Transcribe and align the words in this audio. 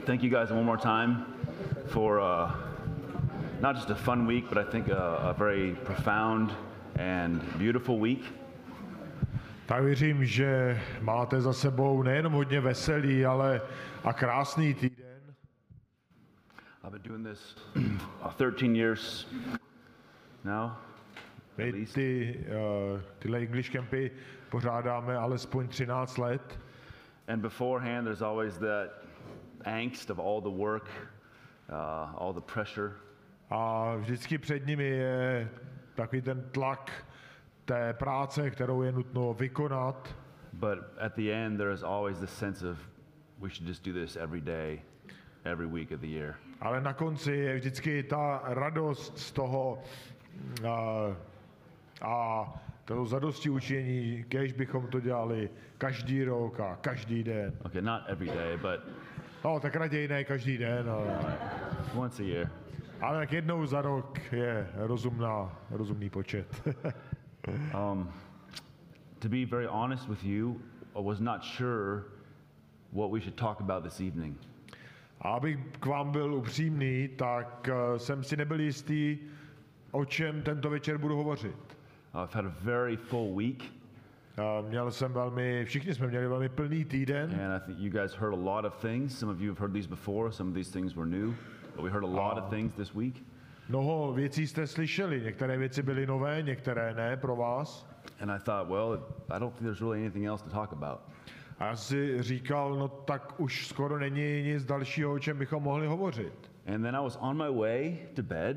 thank 0.00 0.22
you 0.22 0.30
guys 0.30 0.50
one 0.50 0.64
more 0.64 0.76
time 0.76 1.24
for 1.88 2.20
uh, 2.20 2.50
not 3.60 3.76
just 3.76 3.90
a 3.90 3.94
fun 3.94 4.26
week, 4.26 4.48
but 4.48 4.58
I 4.58 4.64
think 4.64 4.88
a, 4.88 5.30
a 5.30 5.34
very 5.38 5.74
profound 5.84 6.52
and 6.96 7.40
beautiful 7.58 7.98
week. 7.98 8.24
Tak 9.66 9.82
věřím, 9.82 10.24
že 10.24 10.80
máte 11.00 11.40
za 11.40 11.52
sebou 11.52 12.02
nejenom 12.02 12.32
hodně 12.32 12.60
veselý, 12.60 13.26
ale 13.26 13.60
a 14.04 14.12
krásný 14.12 14.74
týden. 14.74 15.06
I've 16.84 16.90
been 16.90 17.02
doing 17.02 17.26
this 17.26 17.56
uh, 18.24 18.32
13 18.32 18.76
years 18.76 19.26
now. 20.44 20.70
My 21.58 21.72
ty, 21.86 22.38
uh, 22.48 23.00
tyhle 23.18 23.40
English 23.40 23.70
campy 23.70 24.10
pořádáme 24.50 25.16
alespoň 25.16 25.68
13 25.68 26.18
let. 26.18 26.58
And 27.28 27.42
beforehand, 27.42 28.04
there's 28.04 28.22
always 28.22 28.58
that 28.58 29.01
angst 29.64 30.10
of 30.10 30.18
all 30.18 30.40
the 30.40 30.50
work, 30.50 30.88
uh, 31.68 32.20
all 32.22 32.32
the 32.32 32.40
pressure. 32.40 32.92
A 33.50 33.94
vždycky 33.96 34.38
před 34.38 34.66
nimi 34.66 34.84
je 34.84 35.48
takový 35.94 36.22
ten 36.22 36.44
tlak 36.52 37.06
té 37.64 37.92
práce, 37.92 38.50
kterou 38.50 38.82
je 38.82 38.92
nutno 38.92 39.34
vykonat. 39.34 40.16
But 40.52 40.78
at 40.98 41.14
the 41.14 41.32
end, 41.32 41.58
there 41.58 41.72
is 41.72 41.82
always 41.82 42.18
this 42.18 42.30
sense 42.30 42.70
of 42.70 42.78
we 43.38 43.50
should 43.50 43.68
just 43.68 43.84
do 43.84 43.92
this 43.92 44.16
every 44.16 44.40
day, 44.40 44.82
every 45.44 45.66
week 45.66 45.92
of 45.92 46.00
the 46.00 46.06
year. 46.06 46.34
Ale 46.60 46.80
na 46.80 46.92
konci 46.92 47.32
je 47.32 47.54
vždycky 47.54 48.02
ta 48.02 48.40
radost 48.44 49.18
z 49.18 49.32
toho 49.32 49.82
a, 50.68 51.06
a 52.02 52.46
to 52.84 53.06
zadosti 53.06 53.50
učení, 53.50 54.24
kež 54.28 54.52
bychom 54.52 54.86
to 54.86 55.00
dělali 55.00 55.50
každý 55.78 56.24
rok 56.24 56.60
a 56.60 56.76
každý 56.80 57.24
den. 57.24 57.52
Okay, 57.64 57.82
not 57.82 58.02
every 58.06 58.26
day, 58.26 58.56
but 58.56 58.80
No, 59.44 59.60
tak 59.60 59.76
raději 59.76 60.08
ne 60.08 60.24
každý 60.24 60.58
den, 60.58 60.90
ale, 60.90 61.38
once 61.94 62.22
a 62.22 62.26
year. 62.26 62.50
ale 63.00 63.18
tak 63.18 63.32
jednou 63.32 63.66
za 63.66 63.82
rok 63.82 64.32
je 64.32 64.68
rozumná, 64.74 65.58
rozumný 65.70 66.10
počet. 66.10 66.62
Um, 67.74 68.08
to 69.18 69.28
be 69.28 69.44
very 69.44 69.66
honest 69.66 70.08
with 70.08 70.24
you, 70.24 70.60
I 70.94 71.00
was 71.02 71.20
not 71.20 71.44
sure 71.44 72.04
what 72.92 73.10
we 73.10 73.20
should 73.20 73.36
talk 73.36 73.60
about 73.60 73.82
this 73.82 74.00
evening. 74.00 74.38
A 75.20 75.28
abych 75.28 75.58
k 75.80 75.86
vám 75.86 76.12
byl 76.12 76.34
upřímný, 76.34 77.08
tak 77.16 77.68
eh, 77.68 77.98
jsem 77.98 78.24
si 78.24 78.36
nebyl 78.36 78.60
jistý, 78.60 79.18
o 79.90 80.04
čem 80.04 80.42
tento 80.42 80.70
večer 80.70 80.98
budu 80.98 81.16
hovořit. 81.16 81.76
I've 82.14 82.34
had 82.34 82.46
a 82.46 82.54
very 82.60 82.96
full 82.96 83.34
week, 83.36 83.64
A 84.36 84.60
Měl 84.68 84.90
jsem 84.90 85.12
velmi, 85.12 85.64
všichni 85.64 85.94
jsme 85.94 86.06
měli 86.06 86.28
velmi 86.28 86.48
plný 86.48 86.84
týden 86.84 87.40
and 87.44 87.62
I 87.62 87.66
think 87.66 87.78
you 87.78 87.90
guys 87.90 88.14
heard 88.14 88.34
a 88.34 88.54
lot 88.54 88.64
of 88.64 88.80
things. 88.80 89.18
Some 89.18 89.32
of 89.32 89.40
you 89.40 89.48
have 89.50 89.60
heard 89.60 89.72
these 89.72 89.88
before, 89.88 90.32
some 90.32 90.50
of 90.50 90.54
these 90.54 90.72
things 90.72 90.94
were 90.94 91.06
new, 91.10 91.34
but 91.76 91.84
we 91.84 91.90
heard 91.90 92.04
a 92.04 92.06
lot 92.06 92.38
of 92.38 92.50
things 92.50 92.74
this 92.74 92.94
week. 92.94 93.24
Mnoho 93.68 94.12
věcí 94.12 94.46
jste 94.46 94.66
slyšeli, 94.66 95.20
některé 95.20 95.58
věci 95.58 95.82
byly 95.82 96.06
nové, 96.06 96.42
některé 96.42 96.94
ne 96.94 97.16
pro 97.16 97.36
vás. 97.36 97.86
And 98.20 98.30
I 98.30 98.38
thought, 98.38 98.68
well, 98.70 99.06
I 99.30 99.38
don't 99.40 99.54
think 99.54 99.62
there's 99.62 99.80
really 99.80 100.00
anything 100.00 100.26
else 100.26 100.44
to 100.44 100.50
talk 100.50 100.72
about. 100.72 101.00
A 101.58 101.66
já 101.66 101.76
si 101.76 102.22
říkal, 102.22 102.74
no 102.74 102.88
tak 102.88 103.40
už 103.40 103.66
skoro 103.66 103.98
není 103.98 104.42
nic 104.42 104.64
dalšího, 104.64 105.12
o 105.12 105.18
čem 105.18 105.38
bychom 105.38 105.62
mohli 105.62 105.86
hovořit. 105.86 106.50
And 106.74 106.82
then 106.82 106.96
I 106.96 107.02
was 107.02 107.18
on 107.20 107.36
my 107.36 107.58
way 107.60 107.96
to 108.14 108.22
bed, 108.22 108.56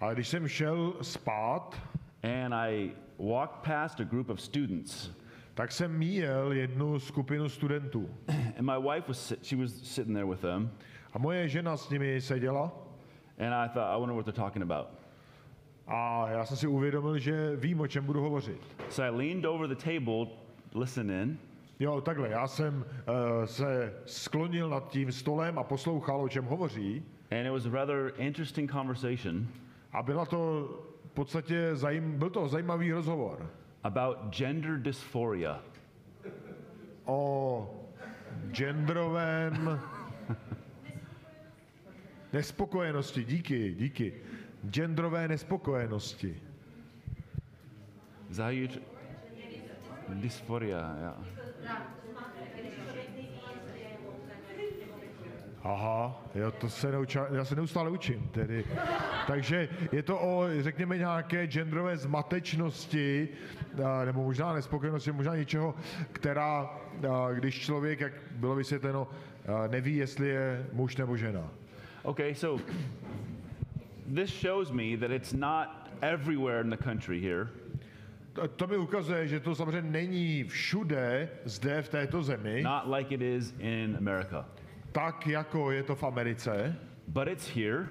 Ale 0.00 0.14
když 0.14 0.28
jsem 0.28 0.48
šel 0.48 0.94
spát, 1.02 1.82
and 2.22 2.54
I 2.54 2.92
walked 3.18 3.62
past 3.62 4.00
a 4.00 4.04
group 4.04 4.28
of 4.30 4.40
students. 4.40 5.10
tak 5.54 5.72
jsem 5.72 5.98
míjel 5.98 6.52
jednu 6.52 6.98
skupinu 6.98 7.48
studentů. 7.48 8.10
And 8.58 8.60
my 8.66 8.78
wife 8.92 9.08
was 9.08 9.32
she 9.42 9.62
was 9.62 9.72
sitting 9.72 10.16
there 10.16 10.26
with 10.26 10.40
them, 10.40 10.70
A 11.12 11.18
moje 11.18 11.48
žena 11.48 11.76
s 11.76 11.90
nimi 11.90 12.20
seděla 12.20 12.72
and 13.38 13.54
I 13.54 13.68
thought, 13.68 13.96
I 13.96 14.00
wonder 14.00 14.14
what 14.16 14.24
they're 14.24 14.42
talking 14.44 14.62
about. 14.62 14.86
a 15.86 16.28
já 16.30 16.44
jsem 16.44 16.56
si 16.56 16.66
uvědomil, 16.66 17.18
že 17.18 17.56
vím, 17.56 17.80
o 17.80 17.86
čem 17.86 18.04
budu 18.04 18.20
hovořit. 18.20 18.60
So 18.90 19.02
I 19.14 19.26
leaned 19.26 19.44
over 19.44 19.68
the 19.68 19.84
table, 19.84 20.26
listening, 20.74 21.40
Jo, 21.80 22.00
takhle, 22.00 22.28
já 22.28 22.46
jsem 22.46 22.74
uh, 23.08 23.44
se 23.44 23.94
sklonil 24.06 24.68
nad 24.68 24.88
tím 24.88 25.12
stolem 25.12 25.58
a 25.58 25.62
poslouchal, 25.64 26.22
o 26.22 26.28
čem 26.28 26.44
hovoří. 26.44 27.02
and 27.30 27.46
it 27.46 27.50
was 27.52 27.66
a 27.66 27.70
rather 27.70 28.12
interesting 28.16 28.70
conversation 28.72 29.46
A 29.92 30.02
byla 30.02 30.26
to 30.26 30.68
podstatě 31.14 31.76
zajím, 31.76 32.18
byl 32.18 32.30
to 32.30 32.48
zajímavý 32.48 32.92
rozhovor 32.92 33.50
about 33.82 34.18
gender 34.30 34.78
dysphoria. 34.82 35.62
o 37.04 37.70
genderovém 38.50 39.80
nespokojenosti. 42.32 43.24
Díky, 43.24 43.74
díky. 43.74 44.12
Genderové 44.70 45.28
nespokojenosti. 45.28 46.40
Is 48.30 48.36
that 48.36 48.44
how 48.44 48.50
you? 48.52 48.66
Tr- 48.68 48.80
dysphoria, 50.08 50.96
yeah. 51.00 51.14
Aha, 55.64 56.22
jo, 56.34 56.50
to 56.50 56.68
se 56.68 56.92
neuča, 56.92 57.26
já 57.30 57.44
se 57.44 57.56
neustále 57.56 57.90
učím 57.90 58.28
tedy. 58.32 58.64
Takže 59.26 59.68
je 59.92 60.02
to 60.02 60.18
o, 60.20 60.44
řekněme, 60.60 60.98
nějaké 60.98 61.46
genderové 61.46 61.96
zmatečnosti, 61.96 63.28
nebo 64.04 64.22
možná 64.24 64.52
nespokojenosti, 64.52 65.12
možná 65.12 65.36
něčeho, 65.36 65.74
která, 66.12 66.70
když 67.34 67.60
člověk, 67.60 68.00
jak 68.00 68.12
bylo 68.30 68.54
vysvětleno, 68.54 69.08
neví, 69.70 69.96
jestli 69.96 70.28
je 70.28 70.66
muž 70.72 70.96
nebo 70.96 71.16
žena. 71.16 71.50
Okay, 72.02 72.34
so 72.34 72.64
this 74.14 74.40
shows 74.40 74.70
me 74.70 74.96
that 74.96 75.10
it's 75.10 75.32
not 75.32 75.68
everywhere 76.00 76.60
in 76.60 76.70
the 76.70 76.76
country 76.84 77.20
here, 77.20 77.48
To, 78.32 78.48
to 78.48 78.66
mi 78.66 78.76
ukazuje, 78.76 79.28
že 79.28 79.40
to 79.40 79.54
samozřejmě 79.54 79.90
není 79.90 80.44
všude 80.44 81.28
zde 81.44 81.82
v 81.82 81.88
této 81.88 82.22
zemi, 82.22 82.62
not 82.62 82.82
like 82.96 83.14
it 83.14 83.22
is 83.22 83.54
in 83.58 83.96
America, 83.98 84.46
tak 84.94 85.26
jako 85.26 85.70
je 85.70 85.82
to 85.82 85.94
v 85.94 86.04
Americe, 86.04 86.76
but 87.08 87.28
it's 87.28 87.48
here. 87.48 87.88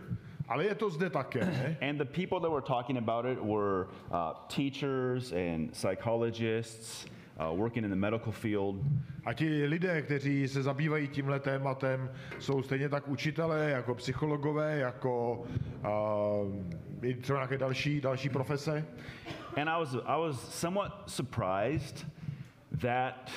ale 0.47 0.63
je 0.65 0.75
to 0.75 0.89
zde 0.89 1.09
také. 1.09 1.77
And 1.89 1.97
the 1.97 2.05
people 2.05 2.39
that 2.39 2.51
were 2.51 2.61
talking 2.61 2.97
about 2.97 3.25
it 3.25 3.39
were 3.41 3.87
uh, 4.11 4.33
teachers 4.47 5.31
and 5.31 5.75
psychologists 5.75 7.05
uh, 7.39 7.51
working 7.53 7.83
in 7.83 7.89
the 7.89 7.95
medical 7.95 8.31
field. 8.31 8.75
A 9.25 9.33
ti 9.33 9.65
lidé, 9.65 10.01
kteří 10.01 10.47
se 10.47 10.63
zabývají 10.63 11.07
tímhle 11.07 11.39
tématem, 11.39 12.09
jsou 12.39 12.63
stejně 12.63 12.89
tak 12.89 13.07
učitelé, 13.07 13.69
jako 13.69 13.95
psychologové, 13.95 14.77
jako 14.77 15.43
uh, 15.83 17.05
i 17.05 17.13
třeba 17.13 17.39
nějaké 17.39 17.57
další, 17.57 18.01
další 18.01 18.29
profese. 18.29 18.85
And 19.57 19.69
I 19.69 19.79
was, 19.79 19.95
I 19.95 20.19
was 20.19 20.59
somewhat 20.59 21.03
surprised 21.07 22.05
that, 22.81 23.31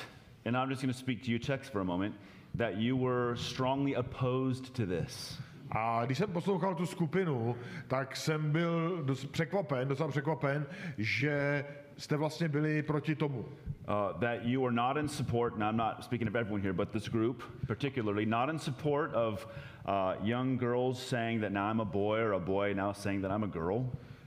and 0.45 0.57
I'm 0.57 0.71
just 0.71 0.83
going 0.83 0.95
to 0.95 0.99
speak 0.99 1.21
to 1.25 1.31
you, 1.31 1.39
Czechs, 1.39 1.69
for 1.69 1.81
a 1.81 1.85
moment, 1.85 2.15
that 2.57 2.77
you 2.77 2.97
were 2.97 3.37
strongly 3.37 3.95
opposed 3.97 4.75
to 4.75 4.87
this. 4.87 5.39
A 5.71 6.05
když 6.05 6.19
jsem 6.19 6.33
poslouchal 6.33 6.75
tu 6.75 6.87
skupinu, 6.87 7.57
tak 7.89 8.17
jsem 8.17 8.51
byl 8.53 9.03
dost 9.05 9.25
překvapen, 9.25 9.89
docela 9.89 10.09
překvapen, 10.09 10.67
že 10.99 11.65
jste 11.97 12.17
vlastně 12.17 12.49
byli 12.49 12.83
proti 12.83 13.15
tomu. 13.15 13.39
Uh, 13.39 14.21
that 14.21 14.43
you 14.43 14.67
are 14.67 14.75
not 14.75 14.97
in 14.97 15.09
support, 15.09 15.55
and 15.55 15.63
I'm 15.63 15.77
not 15.77 16.05
speaking 16.05 16.29
of 16.29 16.35
everyone 16.35 16.63
here, 16.63 16.73
but 16.73 16.91
this 16.91 17.09
group 17.09 17.43
particularly, 17.67 18.27
not 18.27 18.51
in 18.51 18.59
support 18.59 19.15
of 19.15 19.47
uh, 19.87 20.15
young 20.23 20.59
girls 20.59 21.07
saying 21.07 21.41
that 21.41 21.53
now 21.53 21.71
I'm 21.71 21.81
a 21.81 21.85
boy 21.85 22.19
or 22.19 22.33
a 22.33 22.41
boy 22.41 22.75
now 22.75 22.93
saying 22.93 23.23
that 23.23 23.31
I'm 23.31 23.45
a 23.45 23.49
girl. 23.49 23.85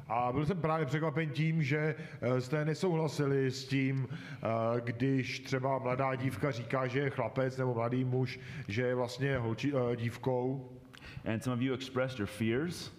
A 0.10 0.32
byl 0.32 0.46
jsem 0.46 0.62
právě 0.62 0.86
překvapen 0.86 1.30
tím, 1.30 1.64
že 1.64 1.96
eh, 2.22 2.42
jste 2.42 2.66
nesouhlasili 2.66 3.52
s 3.52 3.66
tím, 3.68 4.08
eh, 4.12 4.38
když 4.82 5.40
třeba 5.40 5.80
mladá 5.80 6.16
dívka 6.16 6.52
říká, 6.52 6.88
že 6.88 7.00
je 7.00 7.10
chlapec, 7.10 7.58
nebo 7.58 7.74
mladý 7.74 8.04
muž, 8.04 8.40
že 8.68 8.82
je 8.82 8.96
vlastně 8.96 9.38
holči, 9.38 9.74
eh, 9.94 9.96
dívkou. 9.96 10.70
And 11.34 11.44
some 11.44 11.56
of 11.56 11.62
you 11.62 11.74
expressed 11.74 12.20
your 12.20 12.28
fears, 12.28 12.92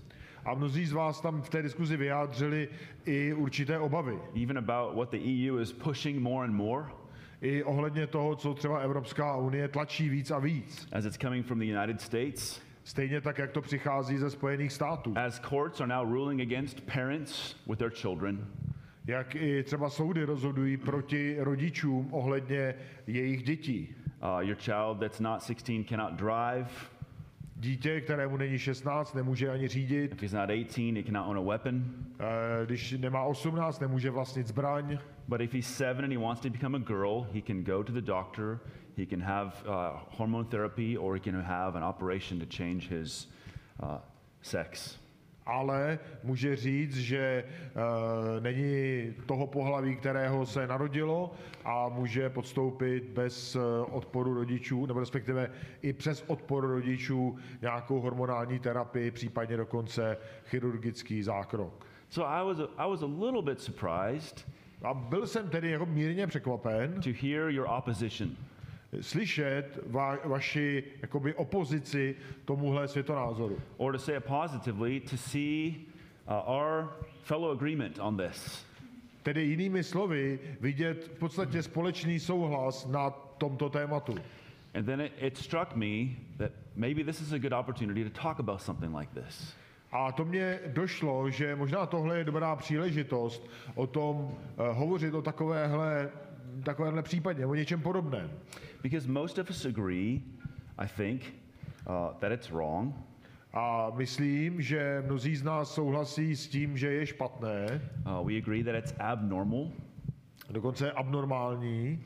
A 0.45 0.55
mnozí 0.55 0.87
z 0.87 0.93
vás 0.93 1.21
tam 1.21 1.43
v 1.43 1.49
té 1.49 1.62
diskuzi 1.62 1.97
vyjádřili 1.97 2.69
i 3.05 3.33
určité 3.33 3.79
obavy. 3.79 4.19
even 4.43 4.59
about 4.59 4.97
what 4.97 5.11
the 5.11 5.19
EU 5.19 5.59
is 5.59 5.73
pushing 5.73 6.19
more 6.21 6.45
and 6.49 6.55
more 6.55 6.85
I 7.43 7.63
ohledně 7.63 8.06
toho, 8.06 8.37
co 8.37 8.55
třeba 8.55 8.79
Evropská 8.79 9.37
unie 9.37 9.69
tlačí 9.69 10.09
víc 10.09 10.31
a 10.31 10.39
víc. 10.39 10.89
as 10.93 11.05
it's 11.05 11.19
coming 11.19 11.47
from 11.47 11.59
the 11.59 11.65
United 11.77 12.01
States. 12.01 12.69
Stejně 12.85 13.21
tak, 13.21 13.38
jak 13.38 13.50
to 13.50 13.61
přichází 13.61 14.19
ze 14.19 14.31
Spojených 14.31 14.73
států. 14.73 15.15
As 15.17 15.41
courts 15.41 15.81
are 15.81 15.94
now 15.97 16.12
ruling 16.12 16.41
against 16.41 16.81
parents 16.81 17.56
with 17.67 17.79
their 17.79 17.91
children. 17.91 18.47
Jak 19.06 19.35
i 19.35 19.62
třeba 19.62 19.91
soudy 19.91 20.25
rozhodují 20.25 20.77
proti 20.77 21.37
rodičům 21.38 22.09
ohledně 22.11 22.75
jejich 23.06 23.43
dětí. 23.43 23.94
Uh, 24.23 24.41
your 24.41 24.56
child 24.56 25.00
that's 25.00 25.21
not 25.21 25.43
16 25.43 25.88
cannot 25.88 26.12
drive. 26.12 26.69
Dítě, 27.56 28.00
kterému 28.00 28.37
není 28.37 28.59
16, 28.59 29.15
nemůže 29.15 29.50
ani 29.50 29.69
řídit. 29.69 30.12
If 30.12 30.23
he's 30.23 30.32
not 30.32 30.50
18, 30.50 30.97
he 30.97 31.03
cannot 31.03 31.29
own 31.29 31.38
a 31.38 31.41
weapon. 31.41 31.85
Eh, 32.21 32.67
Když 32.67 32.93
nemá 32.93 33.23
18, 33.23 33.81
nemůže 33.81 34.11
vlastnit 34.11 34.47
zbraň. 34.47 34.99
But 35.29 35.41
if 35.41 35.53
he's 35.55 35.77
seven 35.77 36.05
and 36.05 36.12
he 36.12 36.19
wants 36.19 36.41
to 36.43 36.50
become 36.50 36.79
a 36.79 36.81
girl, 36.81 37.27
he 37.35 37.43
can 37.47 37.65
go 37.65 37.85
to 37.85 37.93
the 37.93 38.00
doctor 38.00 38.61
he 38.97 39.07
can 39.07 39.21
have 39.21 39.53
uh, 39.67 39.99
hormone 40.09 40.45
therapy, 40.45 40.97
or 40.97 41.15
he 41.15 41.21
can 41.21 41.41
have 41.43 41.77
an 41.77 41.85
operation 41.85 42.39
to 42.41 42.47
change 42.47 42.89
his 42.89 43.27
uh, 43.83 43.99
sex. 44.43 44.99
ale 45.47 45.99
může 46.25 46.57
říct, 46.57 46.97
že 46.97 47.45
uh, 47.45 48.43
není 48.43 49.15
toho 49.27 49.47
pohlaví, 49.47 49.97
kterého 49.97 50.47
se 50.47 50.67
narodilo 50.67 51.33
a 51.65 51.89
může 51.89 52.31
podstoupit 52.31 53.05
bez 53.05 53.57
uh, 53.57 53.63
odporu 53.91 54.35
rodičů, 54.35 54.87
nebo 54.87 55.01
respektive 55.01 55.51
i 55.83 55.93
přes 55.93 56.25
odpor 56.27 56.67
rodičů 56.67 57.37
nějakou 57.63 58.01
hormonální 58.01 58.59
terapii, 58.59 59.11
případně 59.11 59.57
dokonce 59.57 60.17
chirurgický 60.45 61.23
zákrok. 61.23 61.87
So 62.09 62.31
I 62.31 62.45
was 62.45 62.59
a, 62.59 62.85
I 62.85 62.91
was 62.91 63.03
a 63.03 63.07
little 63.07 63.43
bit 63.43 63.61
surprised 63.61 64.47
A 64.83 64.95
byl 64.95 65.27
jsem 65.27 65.49
tedy 65.49 65.71
jako 65.71 65.87
mírně 65.87 66.27
překvapen 66.27 67.01
to 67.03 67.11
hear 67.23 67.51
your 67.51 67.67
opposition. 67.79 68.37
Slyšet 69.01 69.79
va, 69.87 70.19
vaši 70.25 70.85
jakoby 71.03 71.35
opozici 71.35 72.17
tomuhle 72.45 72.89
světonázoru. 72.89 73.59
or 73.77 73.93
to 73.93 73.99
say 73.99 74.17
it 74.17 74.25
positively, 74.25 75.01
to 75.01 75.17
see 75.17 75.87
uh, 76.27 76.51
our 76.51 76.89
fellow 77.23 77.53
agreement 77.53 77.99
on 77.99 78.17
this. 78.17 78.65
Tedy 79.23 79.43
jinými 79.43 79.85
slovy, 79.85 80.39
vidět 80.61 81.05
v 81.05 81.19
podstatě 81.19 81.63
společný 81.63 82.21
souhlas 82.21 82.87
na 82.87 83.11
tomto 83.11 83.69
tématu. 83.69 84.15
And 84.75 84.85
then 84.85 85.01
it, 85.01 85.13
it 85.19 85.39
struck 85.39 85.77
me 85.77 86.17
that 86.39 86.53
maybe 86.77 87.05
this 87.05 87.21
is 87.21 87.33
a 87.33 87.39
good 87.39 87.53
opportunity 87.53 88.05
to 88.05 88.23
talk 88.23 88.39
about 88.39 88.63
something 88.63 88.97
like 88.97 89.21
this. 89.23 89.55
A 89.93 90.13
to 90.13 90.25
mě 90.25 90.59
došlo, 90.67 91.31
že 91.31 91.57
možná 91.57 91.87
tohle 91.87 92.19
je 92.19 92.25
dobrá 92.25 92.57
příležitost 92.57 93.51
o 93.75 93.87
tom 93.87 94.17
uh, 94.17 94.33
hovořit 94.77 95.15
o 95.15 95.23
takovéhle, 95.23 96.11
takovéhle 96.65 97.03
případě, 97.03 97.47
o 97.47 97.55
něčem 97.55 97.81
podobném. 97.81 98.31
Because 98.82 99.09
most 99.09 99.38
of 99.38 99.50
us 99.50 99.65
agree, 99.65 100.23
I 100.79 100.87
think, 100.87 101.35
uh, 101.87 102.12
that 102.21 102.32
it's 102.32 102.50
wrong, 102.50 102.94
A 103.53 103.91
myslím, 103.97 104.62
že 104.62 105.03
mnozí 105.06 105.37
z 105.37 105.43
nás 105.43 105.75
souhlasí 105.75 106.37
s 106.37 106.49
tím, 106.49 106.77
že 106.77 106.93
je 106.93 107.06
špatné, 107.06 107.67
uh, 108.06 108.27
we 108.27 108.38
agree 108.38 108.65
that 108.65 108.75
it's 108.75 108.94
abnormal, 108.99 109.73
dokonce 110.50 110.93
abnormální, 110.93 111.99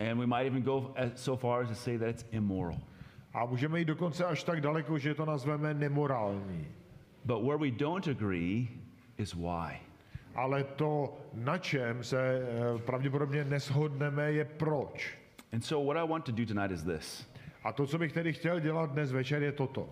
and 0.00 0.18
we 0.18 0.26
might 0.26 0.46
even 0.46 0.62
go 0.62 0.94
so 1.14 1.40
far 1.40 1.62
as 1.62 1.68
to 1.68 1.74
say 1.74 1.98
that 1.98 2.08
it's 2.08 2.24
immoral. 2.32 2.78
a 3.34 3.44
můžeme 3.46 3.78
jít 3.78 3.84
dokonce 3.84 4.24
až 4.24 4.44
tak 4.44 4.60
daleko, 4.60 4.98
že 4.98 5.14
to 5.14 5.24
nazveme 5.24 5.74
nemorální. 5.74 6.66
But 7.24 7.42
where 7.42 7.58
we 7.58 7.70
don't 7.70 8.08
agree 8.08 8.68
is 9.18 9.34
why. 9.34 9.78
Ale 10.34 10.64
to, 10.64 11.18
na 11.34 11.58
čem 11.58 12.04
se 12.04 12.18
eh, 12.18 12.78
pravděpodobně 12.78 13.44
neshodneme, 13.44 14.32
je 14.32 14.44
proč. 14.44 15.17
And 15.52 15.64
so, 15.64 15.80
what 15.80 15.96
I 15.96 16.04
want 16.04 16.24
to 16.24 16.32
do 16.32 16.44
tonight 16.44 16.72
is 16.72 16.82
this 16.82 17.26
A 17.64 17.72
to, 17.72 17.86
co 17.86 17.98
bych 17.98 18.12
tedy 18.12 18.32
chtěl 18.32 18.60
dělat 18.60 18.92
dnes 18.92 19.12
večer, 19.12 19.42
je 19.42 19.52
toto. 19.52 19.90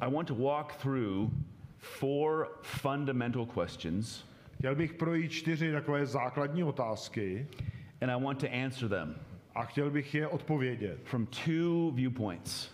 I 0.00 0.10
want 0.10 0.28
to 0.28 0.34
walk 0.34 0.76
through 0.76 1.30
four 1.78 2.48
fundamental 2.62 3.46
questions. 3.46 4.24
Chtěl 4.58 4.74
bych 4.74 4.94
projít 4.94 5.32
čtyři 5.32 5.72
takové 5.72 6.06
základní 6.06 6.64
otázky 6.64 7.46
and 8.00 8.10
I 8.10 8.24
want 8.24 8.40
to 8.40 8.46
answer 8.64 8.88
them 8.88 9.14
a 9.54 9.64
chtěl 9.64 9.90
bych 9.90 10.14
je 10.14 10.28
odpovědět. 10.28 10.98
from 11.04 11.26
two 11.26 11.90
viewpoints. 11.90 12.70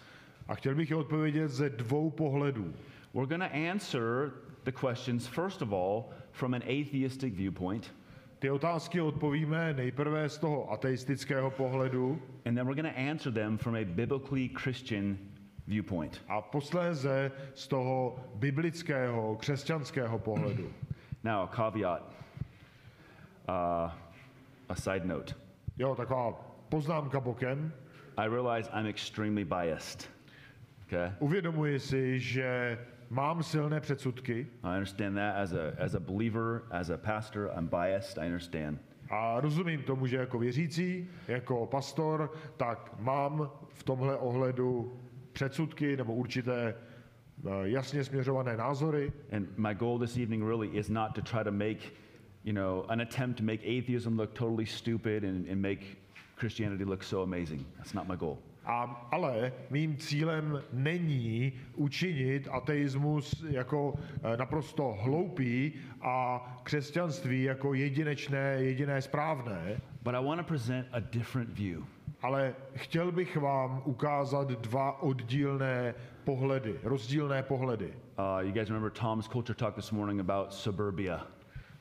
A 0.49 0.55
chtěl 0.55 0.75
bych 0.75 0.91
je 0.91 0.97
odpovědět 0.97 1.49
ze 1.49 1.71
dvou 1.71 2.11
pohledů. 2.11 2.75
We're 3.15 3.27
going 3.27 3.43
to 3.43 3.71
answer 3.71 4.33
the 4.65 4.73
questions, 4.73 5.27
first 5.27 5.63
of 5.63 5.73
all, 5.73 6.05
from 6.33 6.55
an 6.55 6.63
atheistic 6.63 7.35
viewpoint, 7.35 7.95
Ty 8.43 8.51
otázky 8.51 9.01
odpovíme 9.01 9.73
nejprve 9.73 10.29
z 10.29 10.39
toho 10.39 10.73
ateistického 10.73 11.51
pohledu 11.51 12.23
and 12.45 12.55
then 12.55 12.67
we're 12.67 12.83
going 12.83 12.95
to 12.95 13.01
answer 13.01 13.33
them 13.33 13.59
from 13.59 13.75
a 13.75 13.85
biblically 13.85 14.49
Christian 14.49 15.19
viewpoint. 15.67 16.21
a 16.29 16.41
posléze 16.41 17.33
z 17.55 17.69
toho 17.69 18.19
biblického, 18.35 19.37
křesťanského 19.37 20.19
pohledu. 20.19 20.73
Now, 21.25 21.43
a 21.43 21.47
caveat, 21.47 22.03
uh, 23.49 23.91
a 24.69 24.75
side 24.75 25.07
note. 25.07 25.35
Jo, 25.79 25.95
taková 25.95 26.33
poznámka 26.69 27.21
bokem. 27.21 27.73
I 28.17 28.29
realize 28.29 28.71
I'm 28.75 28.87
extremely 28.87 29.45
biased. 29.45 30.11
Okay? 30.87 31.13
Uvědomuji 31.19 31.81
si, 31.81 32.21
že 32.21 32.79
mám 33.13 33.43
silné 33.43 33.81
předsudky 33.81 34.47
I 34.63 34.77
understand 34.77 35.17
that 35.17 35.37
as 35.37 35.53
a, 35.53 35.73
as 35.79 35.95
a 35.95 36.01
believer, 36.01 36.63
as 36.71 36.91
a 36.91 36.97
pastor, 36.97 37.51
I'm 37.59 37.69
biased. 37.69 38.19
I 38.19 38.27
understand. 38.27 38.79
a 39.11 39.41
rozumím 39.41 39.83
tomu, 39.83 40.07
že 40.07 40.17
jako 40.17 40.39
věřící, 40.39 41.09
jako 41.29 41.67
pastor, 41.67 42.33
tak 42.57 42.95
mám 42.99 43.51
v 43.69 43.83
tomhle 43.83 44.17
ohledu 44.17 44.99
předsudky 45.33 45.97
nebo 45.97 46.15
určité 46.15 46.75
eh, 46.75 47.51
jasně 47.63 48.05
směřované 48.05 48.57
názory. 48.57 49.13
And 49.33 49.59
my 49.59 49.75
goal 49.75 49.99
this 49.99 50.17
evening 50.17 50.45
really 50.45 50.69
is 50.69 50.89
not 50.89 51.15
to 51.15 51.23
try 51.23 51.45
to 51.45 51.53
make, 51.53 51.81
you 52.45 52.53
know, 52.53 52.85
an 52.89 53.01
attempt 53.01 53.39
to 53.39 53.45
make 53.45 53.79
atheism 53.79 54.19
look 54.19 54.33
totally 54.33 54.67
stupid 54.67 55.25
and, 55.25 55.49
and 55.49 55.61
make 55.61 55.81
Christianity 56.37 56.85
look 56.85 57.05
so 57.05 57.23
amazing. 57.23 57.67
That's 57.77 57.95
not 57.95 58.09
my 58.09 58.17
goal. 58.17 58.39
A, 58.65 59.09
ale 59.11 59.53
mým 59.71 59.97
cílem 59.97 60.63
není 60.73 61.53
učinit 61.75 62.49
ateismus 62.53 63.45
jako 63.49 63.95
eh, 64.23 64.37
naprosto 64.37 64.97
hloupý 65.03 65.73
a 66.03 66.43
křesťanství 66.63 67.43
jako 67.43 67.75
jedinečné, 67.75 68.39
jediné 68.59 69.03
správné, 69.03 69.81
But 70.03 70.15
I 70.15 70.25
want 70.25 70.41
to 70.41 70.47
present 70.47 70.87
a 70.93 71.01
different 71.01 71.59
view. 71.59 71.83
ale 72.23 72.55
chtěl 72.75 73.13
bych 73.13 73.37
vám 73.37 73.83
ukázat 73.85 74.49
dva 74.49 75.03
oddílné 75.03 75.95
pohledy, 76.25 76.75
rozdílné 76.83 77.43
pohledy. 77.43 77.95
Uh, 78.19 78.47
you 78.47 78.53
guys 78.53 78.69
remember 78.69 78.91
Tom's 78.91 79.29
culture 79.29 79.55
talk 79.55 79.75
this 79.75 79.91
morning 79.91 80.21
about 80.21 80.53
suburbia. 80.53 81.27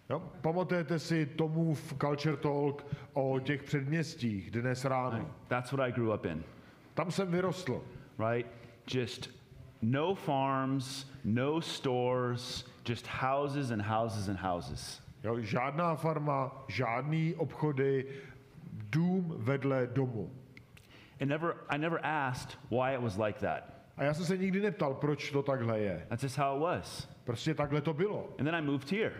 Jo? 0.09 0.21
Pamatujete 0.41 0.99
si 0.99 1.25
tomu 1.25 1.73
v 1.73 1.93
Culture 2.01 2.37
Talk 2.37 2.85
o 3.13 3.39
těch 3.39 3.63
předměstích 3.63 4.51
dnes 4.51 4.85
ráno? 4.85 5.31
That's 5.47 5.71
what 5.71 5.87
I 5.87 5.91
grew 5.91 6.13
up 6.13 6.25
in, 6.25 6.43
Tam 6.93 7.11
jsem 7.11 7.31
vyrostl. 7.31 7.83
right? 8.19 8.51
Just 8.87 9.29
no 9.81 10.15
farms, 10.15 11.05
no 11.23 11.61
stores, 11.61 12.65
just 12.89 13.07
houses 13.07 13.71
and 13.71 13.81
houses 13.81 14.29
and 14.29 14.37
houses. 14.39 15.01
Jo? 15.23 15.39
Žádná 15.39 15.95
farma, 15.95 16.65
žádný 16.67 17.35
obchody, 17.35 18.05
dům 18.73 19.35
vedle 19.37 19.87
domu. 19.87 20.31
And 21.21 21.27
never, 21.27 21.55
I 21.69 21.77
never 21.77 21.99
asked 22.03 22.57
why 22.69 22.93
it 22.93 23.01
was 23.01 23.17
like 23.17 23.39
that. 23.39 23.63
A 23.97 24.03
já 24.03 24.13
jsem 24.13 24.25
se 24.25 24.37
nikdy 24.37 24.61
neptal, 24.61 24.93
proč 24.93 25.31
to 25.31 25.43
takhle 25.43 25.79
je. 25.79 26.05
That's 26.09 26.23
just 26.23 26.37
how 26.37 26.55
it 26.55 26.61
was. 26.61 27.09
Prostě 27.23 27.53
takhle 27.53 27.81
to 27.81 27.93
bylo. 27.93 28.29
And 28.39 28.45
then 28.45 28.55
I 28.55 28.61
moved 28.61 28.91
here. 28.91 29.15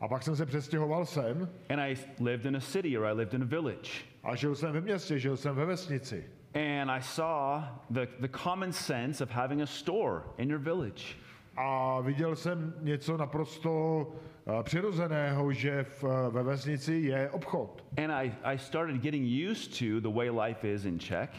A 0.00 0.08
pak 0.08 0.22
jsem 0.22 0.36
se 0.36 0.46
přestěhoval 0.46 1.06
sem 1.06 1.48
And 1.70 1.80
I 1.80 1.96
lived 2.20 2.46
in 2.46 2.56
a 2.56 2.60
city 2.60 2.98
or 2.98 3.06
I 3.06 3.12
lived 3.12 3.34
in 3.34 3.42
a 3.42 3.46
village. 3.46 3.90
a 4.22 4.34
žil 4.34 4.54
jsem 4.54 4.72
ve 4.72 4.80
městě, 4.80 5.18
žil 5.18 5.36
jsem 5.36 5.54
ve 5.54 5.64
vesnici. 5.64 6.24
And 6.54 6.90
I 6.90 7.00
saw 7.00 7.62
the, 7.90 8.08
the 8.20 8.28
common 8.28 8.72
sense 8.72 9.20
of 9.20 9.30
having 9.30 9.62
a 9.62 9.66
store 9.66 10.22
in 10.38 10.50
your 10.50 10.58
village. 10.58 11.16
A 11.56 12.00
viděl 12.00 12.36
jsem 12.36 12.74
něco 12.80 13.16
naprosto 13.16 14.06
eh, 14.46 14.62
přirozeného, 14.62 15.52
že 15.52 15.84
v, 15.84 16.04
eh, 16.04 16.30
ve 16.30 16.42
vesnici 16.42 16.94
je 16.94 17.30
obchod. 17.30 17.84
And 17.96 18.12
I, 18.12 18.32
I 18.44 18.58
started 18.58 18.96
getting 18.96 19.50
used 19.50 19.78
to 19.78 20.00
the 20.00 20.16
way 20.16 20.30
life 20.30 20.68
is 20.68 20.84
in 20.84 20.98
Czech. 20.98 21.30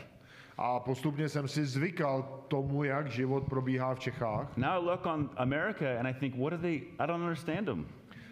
A 0.57 0.79
postupně 0.79 1.29
jsem 1.29 1.47
si 1.47 1.65
zvykal 1.65 2.43
tomu, 2.47 2.83
jak 2.83 3.11
život 3.11 3.43
probíhá 3.43 3.95
v 3.95 3.99
Čechách. 3.99 4.57
Now 4.57 4.69
I 4.69 4.85
look 4.85 5.05
on 5.05 5.29
America 5.37 5.99
and 5.99 6.07
I 6.07 6.13
think, 6.13 6.35
what 6.35 6.53
are 6.53 6.61
they? 6.61 6.81
I 6.99 7.07
don't 7.07 7.21
understand 7.21 7.65
them. 7.65 7.87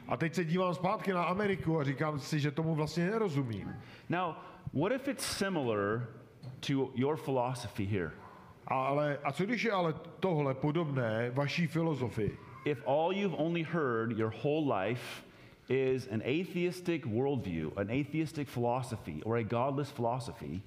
A 0.08 0.18
teď 0.18 0.36
se 0.36 0.46
dívám 0.46 0.74
zpátky 0.74 1.14
na 1.14 1.24
Ameriku 1.24 1.80
a 1.80 1.84
říkám 1.84 2.20
si, 2.20 2.40
že 2.40 2.52
tomu 2.52 2.76
vlastně 2.76 3.12
nerozumím. 3.12 3.76
Now, 4.10 4.34
what 4.74 4.92
if 4.92 5.08
it's 5.08 5.38
similar 5.38 6.08
to 6.60 6.92
your 6.96 7.18
philosophy 7.18 7.86
here? 7.86 8.12
Ale, 8.68 9.18
a 9.24 9.32
co 9.32 9.46
když 9.46 9.64
je 9.64 9.72
ale 9.72 9.94
tohle 10.20 10.54
podobné 10.54 11.32
vaší 11.34 11.68
filozofii? 11.68 12.38
If 12.66 12.88
all 12.88 13.14
you've 13.14 13.36
only 13.38 13.64
heard 13.64 14.18
your 14.18 14.34
whole 14.44 14.86
life 14.86 15.24
is 15.70 16.08
an 16.08 16.22
atheistic 16.22 17.06
worldview, 17.06 17.72
an 17.78 17.90
atheistic 17.90 18.50
philosophy, 18.50 19.24
or 19.24 19.38
a 19.38 19.44
godless 19.44 19.92
philosophy, 19.92 20.62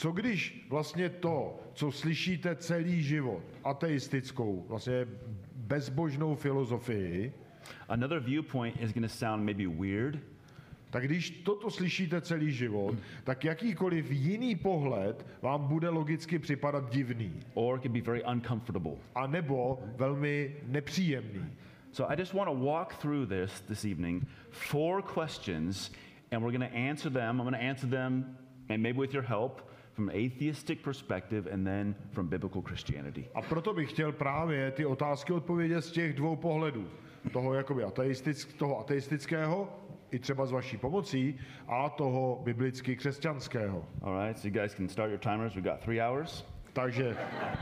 Co 0.00 0.12
když 0.12 0.66
vlastně 0.68 1.08
to, 1.08 1.60
co 1.74 1.92
slyšíte 1.92 2.56
celý 2.56 3.02
život, 3.02 3.42
ateistickou, 3.64 4.64
vlastně 4.68 5.06
bezbožnou 5.54 6.34
filozofii, 6.34 7.32
another 7.88 8.20
viewpoint 8.20 8.76
is 8.80 8.92
going 8.92 9.06
to 9.06 9.16
sound 9.16 9.44
maybe 9.44 9.66
weird, 9.66 10.18
tak 10.90 11.04
když 11.04 11.30
toto 11.30 11.70
slyšíte 11.70 12.20
celý 12.20 12.52
život, 12.52 12.94
tak 13.24 13.44
jakýkoliv 13.44 14.10
jiný 14.10 14.56
pohled 14.56 15.26
vám 15.42 15.68
bude 15.68 15.88
logicky 15.88 16.38
připadat 16.38 16.90
divný. 16.90 17.32
or 17.54 17.78
could 17.78 17.92
be 17.92 18.00
very 18.00 18.22
uncomfortable. 18.24 18.92
A 19.14 19.26
nebo 19.26 19.78
velmi 19.96 20.56
nepříjemný. 20.66 21.46
So 21.92 22.12
I 22.12 22.20
just 22.20 22.34
want 22.34 22.48
to 22.48 22.54
walk 22.54 22.94
through 22.94 23.28
this 23.28 23.60
this 23.60 23.84
evening, 23.84 24.26
four 24.50 25.02
questions, 25.02 25.90
and 26.30 26.42
we're 26.42 26.58
going 26.58 26.72
to 26.72 26.78
answer 26.78 27.12
them. 27.12 27.40
I'm 27.40 27.46
going 27.50 27.54
to 27.54 27.68
answer 27.68 27.90
them, 27.90 28.36
and 28.68 28.82
maybe 28.82 29.00
with 29.00 29.14
your 29.14 29.24
help, 29.24 29.70
from 29.92 30.08
an 30.08 30.14
atheistic 30.14 30.82
perspective 30.82 31.46
and 31.52 31.66
then 31.66 31.94
from 32.12 32.28
biblical 32.28 32.62
Christianity. 32.62 33.28
A 33.34 33.42
proto 33.42 33.74
bych 33.74 33.90
chtěl 33.90 34.12
právě 34.12 34.70
ty 34.70 34.86
otázky 34.86 35.32
odpovědět 35.32 35.82
z 35.82 35.92
těch 35.92 36.14
dvou 36.14 36.36
pohledů. 36.36 36.88
Toho, 37.32 37.54
jakoby 37.54 37.84
ateistick, 37.84 38.52
toho 38.52 38.78
ateistického, 38.78 39.68
i 40.10 40.18
třeba 40.18 40.46
s 40.46 40.52
vaší 40.52 40.76
pomocí, 40.76 41.38
a 41.68 41.88
toho 41.88 42.40
biblicky 42.44 42.96
křesťanského. 42.96 43.84
All 44.02 44.26
right, 44.26 44.38
so 44.38 44.48
you 44.48 44.60
guys 44.62 44.74
can 44.74 44.88
start 44.88 45.10
your 45.10 45.20
timers. 45.20 45.54
We 45.54 45.62
got 45.62 45.80
three 45.80 46.00
hours. 46.00 46.44
Takže, 46.72 47.16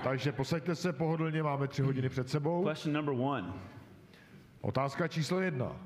takže 0.05 0.33
posaďte 0.33 0.75
se 0.75 0.93
pohodlně, 0.93 1.43
máme 1.43 1.69
tři 1.69 1.83
hodiny 1.83 2.09
před 2.09 2.29
sebou. 2.29 2.69
Question 2.69 2.95
number 2.95 3.15
one. 3.15 3.53
Otázka 4.61 5.09
číslo 5.09 5.41
jedna. 5.41 5.77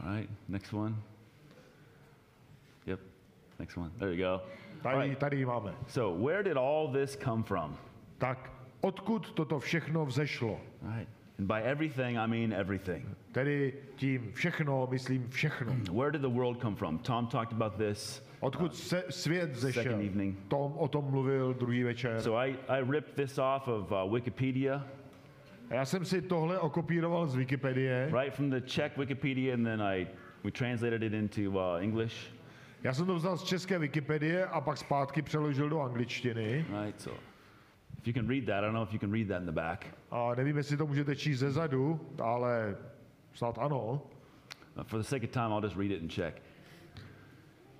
All 0.00 0.14
right, 0.16 0.30
next 0.48 0.72
one. 0.72 0.94
Yep, 2.86 3.00
next 3.58 3.76
one. 3.76 3.90
There 3.98 4.14
you 4.14 4.22
go. 4.24 4.32
All 4.32 4.40
Tady, 4.82 5.08
right, 5.08 5.18
tady 5.18 5.46
máme. 5.46 5.74
so 5.86 6.24
where 6.26 6.42
did 6.42 6.56
all 6.56 6.92
this 6.92 7.16
come 7.24 7.42
from? 7.42 7.76
Tak 8.18 8.52
odkud 8.80 9.32
toto 9.32 9.58
všechno 9.58 10.06
vzešlo? 10.06 10.60
All 10.86 10.96
right, 10.96 11.08
and 11.40 11.48
by 11.48 11.62
everything, 11.62 12.18
I 12.18 12.26
mean 12.26 12.52
everything. 12.52 13.16
Tedy 13.32 13.72
tím 13.96 14.32
všechno, 14.32 14.88
myslím 14.90 15.28
všechno. 15.28 15.72
Where 15.92 16.10
did 16.12 16.20
the 16.20 16.28
world 16.28 16.60
come 16.60 16.76
from? 16.76 16.98
Tom 16.98 17.26
talked 17.26 17.52
about 17.52 17.76
this. 17.78 18.22
Odkud 18.40 18.76
se 18.76 19.04
svět 19.10 19.56
zešel? 19.56 19.98
Tom 20.48 20.72
o 20.76 20.88
tom 20.88 21.04
mluvil 21.04 21.54
druhý 21.54 21.82
večer. 21.82 22.20
So 22.20 22.44
I, 22.46 22.56
I 22.68 22.82
ripped 22.90 23.14
this 23.14 23.38
off 23.38 23.68
of 23.68 23.90
uh, 23.90 24.14
Wikipedia, 24.14 24.86
A 25.70 25.74
já 25.74 25.84
jsem 25.84 26.04
si 26.04 26.22
tohle 26.22 26.58
okopíroval 26.58 27.26
z 27.26 27.34
Wikipedie. 27.34 28.10
right 28.20 28.34
from 28.34 28.50
the 28.50 28.60
Czech 28.60 28.98
Wikipedia, 28.98 29.54
and 29.54 29.64
then 29.64 29.82
I 29.82 30.06
we 30.44 30.50
translated 30.50 31.02
it 31.02 31.12
into 31.12 31.50
uh, 31.50 31.82
English. 31.82 32.34
Já 32.82 32.94
jsem 32.94 33.06
to 33.06 33.14
vzal 33.14 33.36
z 33.36 33.44
české 33.44 33.78
Wikipedie 33.78 34.46
a 34.46 34.60
pak 34.60 34.78
zpátky 34.78 35.22
přeložil 35.22 35.68
do 35.68 35.80
angličtiny. 35.80 36.66
Right, 36.84 37.00
so 37.00 37.20
if 38.00 38.06
you 38.06 38.14
can 38.14 38.26
read 38.26 38.46
that, 38.46 38.64
I 38.64 38.66
don't 38.66 38.74
know 38.74 38.82
if 38.82 38.92
you 38.92 38.98
can 38.98 39.12
read 39.12 39.28
that 39.28 39.40
in 39.40 39.46
the 39.46 39.52
back. 39.52 39.86
A 40.10 40.34
nevím, 40.34 40.56
jestli 40.56 40.76
to 40.76 40.86
můžete 40.86 41.16
číst 41.16 41.38
ze 41.38 41.50
zadu, 41.50 42.00
ale 42.22 42.76
snad 43.34 43.58
ano. 43.58 44.02
Uh, 44.76 44.82
for 44.82 44.98
the 44.98 45.04
sake 45.04 45.24
of 45.24 45.30
time, 45.30 45.52
I'll 45.52 45.64
just 45.64 45.76
read 45.76 45.90
it 45.90 46.02
in 46.02 46.08
Czech. 46.08 46.42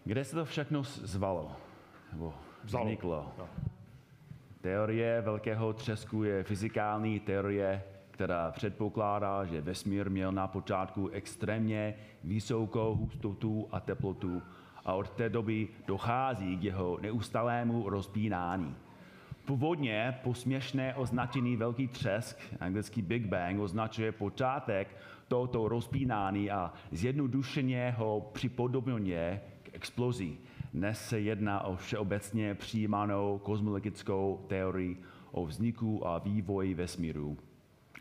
Kde 0.05 0.25
se 0.25 0.37
to 0.37 0.45
všechno 0.45 0.83
zvalo? 0.85 1.53
Nebo 2.12 2.35
Vzalo. 2.65 2.85
vzniklo? 2.85 3.33
No. 3.39 3.49
Teorie 4.61 5.21
velkého 5.21 5.73
třesku 5.73 6.25
je 6.25 6.43
fyzikální 6.43 7.21
teorie, 7.21 7.83
která 8.11 8.50
předpokládá, 8.50 9.45
že 9.45 9.61
vesmír 9.61 10.11
měl 10.11 10.33
na 10.33 10.49
počátku 10.49 11.09
extrémně 11.09 11.95
vysokou 12.25 12.95
hustotu 12.95 13.69
a 13.73 13.81
teplotu 13.81 14.43
a 14.85 14.93
od 14.93 15.11
té 15.11 15.29
doby 15.29 15.69
dochází 15.87 16.59
k 16.59 16.65
jeho 16.65 16.99
neustálému 17.00 17.91
rozpínání. 17.91 18.77
Původně 19.44 20.18
posměšné 20.23 20.94
označení 20.94 21.56
velký 21.56 21.88
třesk, 21.88 22.38
anglický 22.61 23.02
Big 23.02 23.26
Bang, 23.26 23.61
označuje 23.61 24.12
počátek 24.12 24.97
tohoto 25.28 25.68
rozpínání 25.68 26.50
a 26.50 26.73
zjednodušeně 26.92 27.94
ho 27.99 28.30
připodobňuje 28.32 29.40
k 29.62 29.75
explozi. 29.75 30.37
Dnes 30.75 31.09
se 31.09 31.20
jedná 31.20 31.61
o 31.61 31.76
všeobecně 31.76 32.54
přijímanou 32.54 33.38
kosmologickou 33.38 34.44
teorii 34.49 35.02
o 35.32 35.47
vzniku 35.47 36.06
a 36.06 36.18
vývoji 36.18 36.75
vesmíru 36.75 37.38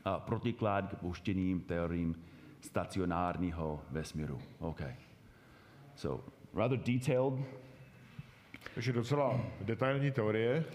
a 0.06 0.20
protiklad 0.20 0.90
k 0.90 0.94
opuštěným 0.94 1.62
teoriím 1.62 2.16
stacionárního 2.62 3.82
vesmíru. 3.92 4.40
Okay. 4.60 4.96
So, 5.96 6.24
rather 6.54 6.80
detailed. 6.80 7.34
Takže 8.76 8.94
docela 8.94 9.42
detailní 9.62 10.12
teorie, 10.12 10.66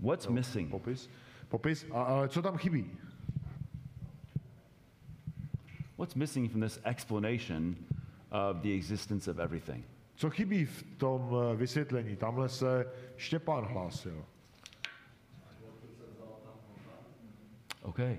What's 0.00 0.28
missing? 0.28 0.70
popis. 0.70 1.08
Popis, 1.50 1.84
a, 1.92 1.96
ale 1.96 2.28
co 2.28 2.42
tam 2.42 2.58
chybí? 2.58 2.84
What's 5.96 6.16
missing 6.16 6.48
from 6.48 6.60
this 6.60 6.80
explanation 6.84 7.76
of 8.30 8.62
the 8.62 8.72
existence 8.72 9.28
of 9.28 9.38
everything? 9.38 9.84
Co 10.16 10.30
chybí 10.30 10.66
v 10.66 10.84
tom 10.98 11.32
uh, 11.32 11.52
eh, 11.52 11.56
vysvětlení? 11.56 12.16
Tamhle 12.16 12.44
uh, 12.44 12.50
se 12.50 12.86
Štěpán 13.16 13.64
hlásil. 13.64 14.24
Okay. 17.82 18.18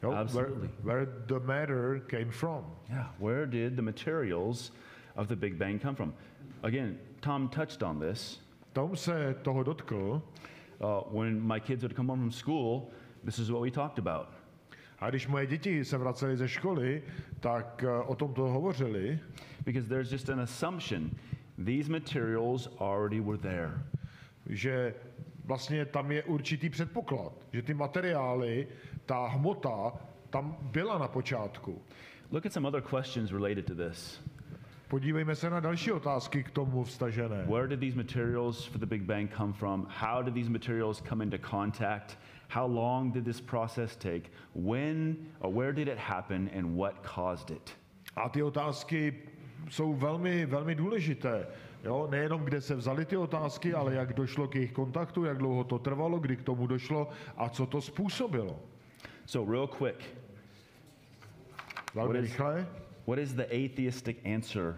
Where, 0.00 0.16
Absolutely. 0.16 0.68
where 0.82 1.06
the 1.26 1.40
matter 1.40 2.00
came 2.08 2.30
from. 2.30 2.64
Yeah. 2.88 3.06
Where 3.18 3.46
did 3.46 3.76
the 3.76 3.82
materials 3.82 4.72
of 5.16 5.28
the 5.28 5.36
Big 5.36 5.58
Bang 5.58 5.78
come 5.78 5.94
from? 5.94 6.14
Again, 6.62 6.98
Tom 7.20 7.48
touched 7.48 7.82
on 7.82 7.98
this. 7.98 8.38
Tom 8.72 8.96
se 8.96 9.34
toho 9.42 9.62
dotkl 9.62 10.22
Uh, 10.80 11.02
when 11.10 11.40
my 11.40 11.60
kids 11.60 11.82
would 11.82 11.94
come 11.96 12.08
home 12.08 12.20
from 12.20 12.32
school, 12.32 12.90
this 13.24 13.38
is 13.38 13.50
what 13.50 13.60
we 13.62 13.70
talked 13.70 13.98
about. 13.98 14.28
a 14.98 15.10
když 15.10 15.26
moje 15.26 15.46
děti 15.46 15.84
se 15.84 15.98
vracely 15.98 16.36
ze 16.36 16.48
školy, 16.48 17.02
tak 17.40 17.84
eh, 17.84 18.02
o 18.06 18.14
tom 18.14 18.34
to 18.34 18.42
hovořili, 18.42 19.18
Because 19.64 19.88
there's 19.88 20.12
just 20.12 20.28
an 20.30 20.40
assumption 20.40 21.10
these 21.64 21.90
materials 21.90 22.68
already 22.78 23.20
were 23.20 23.38
there. 23.38 23.82
že 24.46 24.94
vlastně 25.44 25.84
tam 25.84 26.12
je 26.12 26.22
určitý 26.22 26.70
předpoklad, 26.70 27.32
že 27.52 27.62
ty 27.62 27.74
materiály, 27.74 28.68
ta 29.06 29.26
hmota 29.26 29.92
tam 30.30 30.56
byla 30.62 30.98
na 30.98 31.08
počátku. 31.08 31.82
Look 32.30 32.46
at 32.46 32.52
some 32.52 32.68
other 32.68 32.82
questions 32.82 33.32
related 33.32 33.66
to 33.66 33.74
this. 33.74 34.20
Podívejme 34.90 35.34
se 35.34 35.50
na 35.50 35.60
další 35.60 35.92
otázky 35.92 36.42
k 36.42 36.50
tomu 36.50 36.84
vstažené. 36.84 37.44
Where 37.44 37.68
did 37.68 37.80
these 37.80 37.96
materials 37.96 38.66
for 38.66 38.78
the 38.78 38.86
Big 38.86 39.02
Bang 39.02 39.36
come 39.36 39.52
from? 39.52 39.86
How 39.90 40.22
did 40.22 40.34
these 40.34 40.50
materials 40.50 41.02
come 41.08 41.24
into 41.24 41.38
contact? 41.50 42.18
How 42.48 42.74
long 42.74 43.12
did 43.12 43.24
this 43.24 43.40
process 43.40 43.96
take? 43.96 44.30
When 44.54 45.16
or 45.38 45.54
where 45.54 45.72
did 45.72 45.88
it 45.88 45.98
happen 45.98 46.50
and 46.58 46.76
what 46.76 46.94
caused 47.14 47.50
it? 47.50 47.70
A 48.16 48.28
ty 48.28 48.42
otázky 48.42 49.14
jsou 49.68 49.94
velmi, 49.94 50.46
velmi 50.46 50.74
důležité. 50.74 51.46
Jo, 51.84 52.08
nejenom 52.10 52.44
kde 52.44 52.60
se 52.60 52.74
vzaly 52.74 53.04
ty 53.04 53.16
otázky, 53.16 53.74
ale 53.74 53.94
jak 53.94 54.12
došlo 54.12 54.48
k 54.48 54.54
jejich 54.54 54.72
kontaktu, 54.72 55.24
jak 55.24 55.38
dlouho 55.38 55.64
to 55.64 55.78
trvalo, 55.78 56.18
kdy 56.18 56.36
k 56.36 56.42
tomu 56.42 56.66
došlo 56.66 57.08
a 57.36 57.48
co 57.48 57.66
to 57.66 57.80
způsobilo. 57.80 58.60
So, 59.26 59.52
real 59.52 59.66
quick, 59.66 60.16
Velmi 61.94 62.20
rychle. 62.20 62.66
What 63.10 63.18
is 63.18 63.34
the 63.34 63.44
atheistic 63.44 64.16
answer 64.24 64.74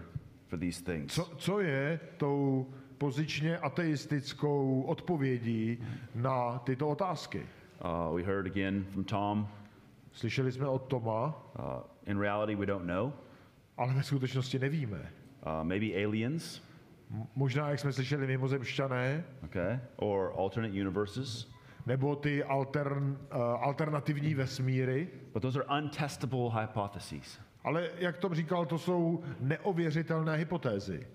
for 0.47 0.59
these 0.59 0.83
things? 0.83 1.13
Co, 1.13 1.23
co 1.37 1.59
je 1.59 1.99
tou 2.17 2.67
pozičně 2.97 3.57
ateistickou 3.57 4.81
odpovědí 4.81 5.77
na 6.15 6.59
tyto 6.59 6.89
otázky? 6.89 7.45
Uh, 7.85 8.15
we 8.15 8.23
heard 8.23 8.47
again 8.47 8.83
from 8.89 9.03
Tom. 9.03 9.47
Slyšeli 10.11 10.51
jsme 10.51 10.67
od 10.67 10.79
Toma, 10.87 11.35
Uh, 11.59 11.63
in 12.05 12.19
reality, 12.19 12.55
we 12.55 12.65
don't 12.65 12.85
know. 12.87 13.11
ale 13.77 13.93
ve 13.93 14.03
skutečnosti 14.03 14.59
nevíme. 14.59 14.97
Uh, 14.99 15.63
maybe 15.63 15.85
aliens, 16.05 16.61
M- 17.11 17.27
Možná, 17.35 17.69
jak 17.69 17.79
jsme 17.79 17.93
slyšeli, 17.93 18.27
mimozemšťané, 18.27 19.23
okay, 19.45 19.79
or 19.95 20.33
alternate 20.37 20.73
universes. 20.81 21.51
nebo 21.85 22.15
ty 22.15 22.43
altern, 22.43 23.17
uh, 23.35 23.37
alternativní 23.41 24.33
vesmíry. 24.35 25.07
But 25.33 25.41
those 25.41 25.63
are 25.63 25.81
untestable 25.83 26.49
hypotheses. 26.61 27.39
Ale 27.63 27.89
jak 27.97 28.17
Tom 28.17 28.35
říkal, 28.35 28.65
to 28.65 28.77
jsou 28.77 29.23
neověřitelné 29.39 30.35
hypotézy. 30.35 31.07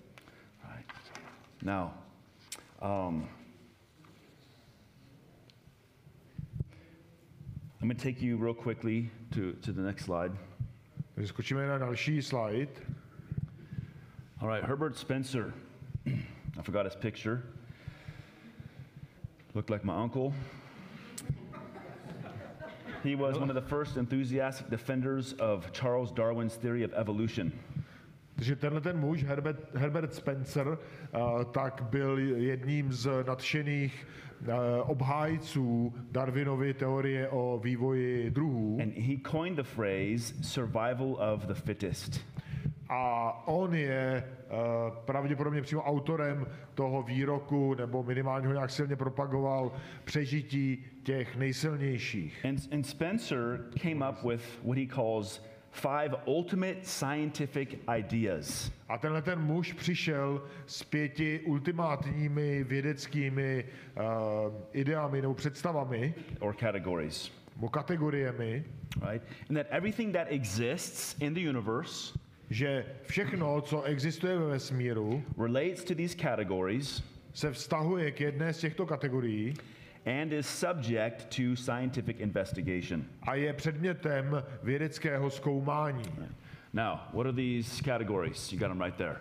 Now, 1.61 1.91
um, 2.81 3.27
I'm 7.81 7.87
going 7.87 7.97
to 7.97 8.03
take 8.03 8.21
you 8.21 8.37
real 8.37 8.53
quickly 8.53 9.09
to, 9.31 9.53
to 9.61 9.73
the 9.73 9.81
next 9.81 10.05
slide. 10.05 10.31
Skočíme 11.25 11.67
na 11.67 11.77
další 11.77 12.21
slide. 12.21 12.69
All 14.39 14.47
right, 14.47 14.63
Herbert 14.63 14.97
Spencer. 14.97 15.53
I 16.05 16.61
forgot 16.61 16.85
his 16.85 16.95
picture. 16.95 17.43
Looked 19.53 19.69
like 19.69 19.83
my 19.83 19.93
uncle. 19.93 20.33
He 23.03 23.15
was 23.15 23.39
one 23.39 23.49
of 23.49 23.55
the 23.55 23.61
first 23.61 23.97
enthusiastic 23.97 24.69
defenders 24.69 25.33
of 25.39 25.71
Charles 25.71 26.11
Darwin's 26.11 26.55
theory 26.55 26.83
of 26.83 26.93
evolution. 26.93 27.51
Takže 28.35 28.55
tenhle 28.55 28.81
ten 28.81 28.99
muž, 28.99 29.23
Herbert, 29.23 29.75
Herbert 29.75 30.13
Spencer, 30.13 30.67
uh, 30.67 31.43
tak 31.43 31.81
byl 31.89 32.19
jedním 32.19 32.93
z 32.93 33.09
nadšených 33.27 34.07
uh, 34.41 34.89
obhájců 34.89 35.93
Darwinovy 36.11 36.73
teorie 36.73 37.29
o 37.29 37.59
vývoji 37.63 38.29
druhů. 38.29 38.77
And 38.81 38.93
he 38.97 39.17
coined 39.31 39.55
the 39.55 39.63
phrase 39.63 40.33
survival 40.41 41.17
of 41.33 41.45
the 41.45 41.53
fittest. 41.53 42.21
A 42.89 43.31
on 43.47 43.75
je 43.75 44.23
uh, 44.23 44.95
pravděpodobně 45.05 45.61
přímo 45.61 45.83
autorem 45.83 46.47
toho 46.73 47.03
výroku, 47.03 47.73
nebo 47.73 48.03
minimálně 48.03 48.47
ho 48.47 48.53
nějak 48.53 48.69
silně 48.69 48.95
propagoval, 48.95 49.71
přežití 50.03 50.85
těch 51.03 51.35
nejsilnějších. 51.35 52.45
And, 52.45 52.73
and 52.73 52.83
Spencer 52.83 53.65
came 53.81 54.09
up 54.09 54.23
with 54.23 54.59
what 54.63 54.77
he 54.77 54.85
calls 54.85 55.41
five 55.71 56.15
ultimate 56.25 56.77
scientific 56.83 57.69
ideas. 57.97 58.71
A 58.89 58.97
tenhle 58.97 59.21
ten 59.21 59.39
muž 59.39 59.73
přišel 59.73 60.43
s 60.65 60.83
pěti 60.83 61.39
ultimátními 61.39 62.63
vědeckými 62.63 63.65
uh, 63.65 64.03
ideami 64.71 65.21
nebo 65.21 65.33
představami 65.33 66.13
or 66.39 66.55
categories, 66.55 67.31
nebo 67.55 67.69
kategoriemi, 67.69 68.63
right? 69.11 69.23
And 69.49 69.55
that 69.55 69.67
everything 69.69 70.13
that 70.13 70.27
exists 70.29 71.15
in 71.21 71.33
the 71.33 71.49
universe 71.49 72.19
že 72.49 72.85
všechno, 73.01 73.61
co 73.61 73.83
existuje 73.83 74.37
ve 74.37 74.45
vesmíru, 74.45 75.23
relates 75.37 75.83
to 75.83 75.95
these 75.95 76.15
categories 76.15 77.03
se 77.33 77.51
vztahuje 77.51 78.11
k 78.11 78.21
jedné 78.21 78.53
z 78.53 78.57
těchto 78.57 78.85
kategorií 78.85 79.53
and 80.05 80.33
is 80.33 80.47
subject 80.47 81.25
to 81.35 81.55
scientific 81.55 82.19
investigation. 82.19 83.05
a 83.21 83.35
je 83.35 83.53
předmětem 83.53 84.43
vědeckého 84.63 85.29
zkoumání. 85.29 86.03
Now, 86.73 86.97
what 87.13 87.25
are 87.25 87.33
these 87.33 87.83
categories? 87.83 88.53
You 88.53 88.59
got 88.59 88.67
them 88.67 88.81
right 88.81 88.95
there. 88.97 89.17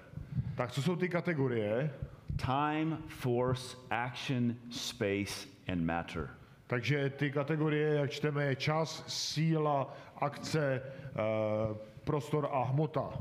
Tak 0.54 0.72
co 0.72 0.82
jsou 0.82 0.96
ty 0.96 1.08
kategorie? 1.08 1.90
Time, 2.36 2.98
force, 3.06 3.76
action, 3.90 4.56
space, 4.70 5.48
and 5.68 5.84
matter. 5.84 6.28
Takže 6.66 7.10
ty 7.10 7.30
kategorie, 7.30 7.94
jak 7.94 8.10
čteme, 8.10 8.44
je 8.44 8.56
čas, 8.56 9.04
síla, 9.06 9.96
akce, 10.16 10.82
uh, 11.70 11.76
prostor 12.08 12.46
a 12.46 12.64
hmota. 12.64 13.12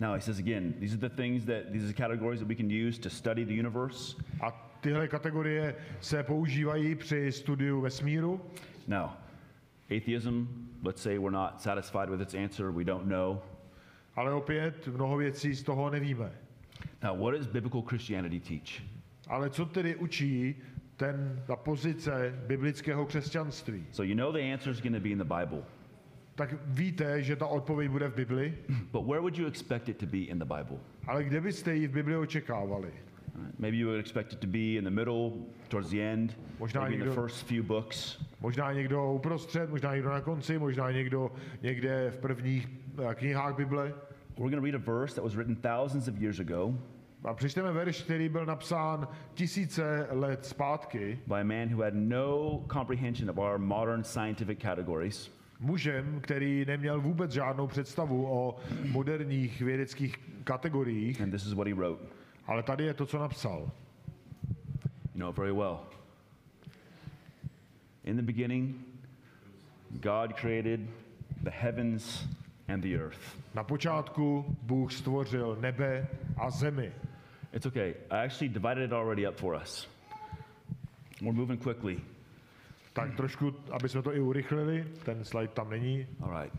Now, 0.00 0.14
he 0.14 0.20
says 0.20 0.38
again, 0.38 0.74
these 0.78 0.94
are 0.94 1.08
the 1.08 1.08
things 1.08 1.44
that, 1.46 1.72
these 1.72 1.90
are 1.90 1.94
categories 1.94 2.40
that 2.40 2.48
we 2.48 2.54
can 2.54 2.70
use 2.70 2.98
to 2.98 3.10
study 3.10 3.44
the 3.44 3.54
universe. 3.54 4.14
A 4.40 4.52
tyhle 4.80 5.08
kategorie 5.08 5.74
se 6.00 6.22
používají 6.22 6.94
při 6.94 7.32
studiu 7.32 7.80
vesmíru. 7.80 8.40
Now, 8.86 9.10
atheism, 9.90 10.44
let's 10.82 11.02
say 11.02 11.18
we're 11.18 11.30
not 11.30 11.60
satisfied 11.60 12.10
with 12.10 12.20
its 12.20 12.34
answer, 12.34 12.70
we 12.70 12.84
don't 12.84 13.06
know. 13.06 13.40
Ale 14.16 14.32
opět 14.32 14.88
mnoho 14.88 15.16
věcí 15.16 15.54
z 15.54 15.62
toho 15.62 15.90
nevíme. 15.90 16.30
Now, 17.02 17.16
what 17.16 17.34
does 17.34 17.46
biblical 17.46 17.82
Christianity 17.82 18.40
teach? 18.40 18.82
Ale 19.28 19.50
co 19.50 19.66
tedy 19.66 19.96
učí 19.96 20.54
ten, 20.96 21.42
ta 21.46 21.56
pozice 21.56 22.34
biblického 22.46 23.06
křesťanství? 23.06 23.86
So, 23.90 24.02
you 24.02 24.14
know 24.14 24.32
the 24.32 24.52
answer 24.52 24.72
is 24.72 24.80
going 24.80 24.94
to 24.94 25.00
be 25.00 25.08
in 25.08 25.18
the 25.18 25.24
Bible, 25.24 25.62
Tak 26.38 26.54
víte, 26.66 27.22
že 27.22 27.36
ta 27.36 27.46
odpověď 27.46 27.90
bude 27.90 28.08
v 28.08 28.14
Bibli, 28.14 28.54
but 28.92 29.06
where 29.06 29.20
would 29.20 29.38
you 29.38 29.46
expect 29.46 29.88
it 29.88 29.96
to 29.96 30.06
be 30.06 30.18
in 30.18 30.38
the 30.38 30.44
Bible? 30.44 30.78
ale 31.06 31.24
kde 31.24 31.40
byste 31.40 31.74
ji 31.76 31.86
v 31.86 31.92
Bibli 31.92 32.16
očekávali? 32.16 32.90
Maybe 33.58 33.76
you 33.76 33.86
would 33.88 34.00
expect 34.00 34.32
it 34.32 34.38
to 34.38 34.46
be 34.46 34.58
in 34.58 34.84
the 34.84 34.90
middle, 34.90 35.32
towards 35.68 35.90
the 35.90 36.00
end, 36.02 36.38
Možná 36.58 36.80
maybe 36.80 36.94
in 36.94 37.00
the 37.00 37.06
někdo- 37.06 37.22
first 37.22 37.46
few 37.46 37.62
books. 37.62 38.24
Možná 38.40 38.72
někdo 38.72 39.12
uprostřed, 39.12 39.70
možná 39.70 39.94
někdo 39.94 40.10
na 40.10 40.20
konci, 40.20 40.58
možná 40.58 40.90
někdo 40.90 41.32
někde 41.62 42.10
v 42.10 42.18
prvních 42.18 42.68
eh, 43.10 43.14
knihách 43.14 43.56
Bible. 43.56 43.84
We're 44.38 44.50
going 44.50 44.54
to 44.54 44.60
read 44.64 44.74
a 44.74 44.92
verse 44.92 45.14
that 45.14 45.24
was 45.24 45.34
written 45.34 45.56
thousands 45.56 46.08
of 46.08 46.14
years 46.20 46.40
ago 46.40 46.74
A 47.24 47.34
přečteme 47.34 47.72
verš, 47.72 48.02
který 48.02 48.28
byl 48.28 48.46
napsán 48.46 49.08
tisíce 49.34 50.06
let 50.10 50.44
zpátky 50.46 51.18
by 51.26 51.34
a 51.34 51.44
man 51.44 51.68
who 51.74 51.82
had 51.82 51.94
no 51.94 52.60
comprehension 52.72 53.30
of 53.30 53.38
our 53.38 53.58
modern 53.58 54.04
scientific 54.04 54.58
categories. 54.62 55.38
Mužem, 55.60 56.20
který 56.20 56.64
neměl 56.64 57.00
vůbec 57.00 57.30
žádnou 57.30 57.66
představu 57.66 58.26
o 58.30 58.56
moderních 58.90 59.60
vědeckých 59.60 60.16
kategoriích, 60.44 61.20
And 61.20 61.30
this 61.30 61.46
is 61.46 61.52
what 61.52 61.66
he 61.66 61.74
wrote. 61.74 62.04
ale 62.46 62.62
tady 62.62 62.84
je 62.84 62.94
to, 62.94 63.06
co 63.06 63.18
napsal. 63.18 63.70
You 65.14 65.20
know 65.20 65.32
very 65.32 65.52
well. 65.52 65.78
In 68.04 68.16
the 68.16 68.22
beginning, 68.22 68.76
God 69.90 70.32
created 70.40 70.80
the 71.42 71.50
heavens 71.50 72.28
and 72.68 72.80
the 72.80 72.94
earth. 72.96 73.38
Na 73.54 73.64
počátku 73.64 74.56
Bůh 74.62 74.92
stvořil 74.92 75.56
nebe 75.60 76.06
a 76.36 76.50
zemi. 76.50 76.92
It's 77.52 77.66
okay. 77.66 77.94
I 78.10 78.24
actually 78.26 78.48
divided 78.48 78.84
it 78.84 78.92
already 78.92 79.28
up 79.28 79.36
for 79.36 79.54
us. 79.62 79.88
We're 81.20 81.32
moving 81.32 81.62
quickly. 81.62 82.00
Tak 82.98 83.16
trošku, 83.16 83.54
aby 83.70 83.88
jsme 83.88 84.02
to 84.02 84.14
i 84.14 84.20
urychlili, 84.20 84.86
ten 85.04 85.24
slide 85.24 85.48
tam 85.48 85.70
není. 85.70 86.06
All 86.20 86.42
right. 86.42 86.52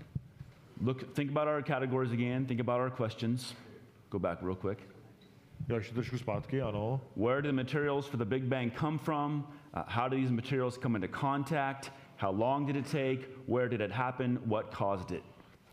Look, 0.81 1.13
think 1.13 1.31
about 1.31 1.47
our 1.47 1.63
categories 1.63 2.11
again. 2.11 2.45
Think 2.45 2.59
about 2.59 2.81
our 2.81 2.91
questions. 2.91 3.55
Go 4.09 4.19
back 4.19 4.41
real 4.41 4.55
quick. 4.55 4.79
Jo, 5.69 5.75
ještě 5.75 5.93
trošku 5.93 6.17
zpátky, 6.17 6.61
ano. 6.61 7.01
Where 7.15 7.41
did 7.41 7.51
the 7.51 7.63
materials 7.63 8.07
for 8.07 8.17
the 8.17 8.25
Big 8.25 8.43
Bang 8.43 8.73
come 8.79 8.97
from? 8.97 9.47
Uh, 9.73 9.81
how 9.87 10.09
did 10.09 10.19
these 10.19 10.33
materials 10.33 10.77
come 10.77 10.99
into 10.99 11.19
contact? 11.19 11.91
How 12.17 12.31
long 12.31 12.67
did 12.67 12.75
it 12.75 12.91
take? 12.91 13.29
Where 13.47 13.69
did 13.69 13.81
it 13.81 13.91
happen? 13.91 14.39
What 14.45 14.75
caused 14.77 15.11
it? 15.11 15.23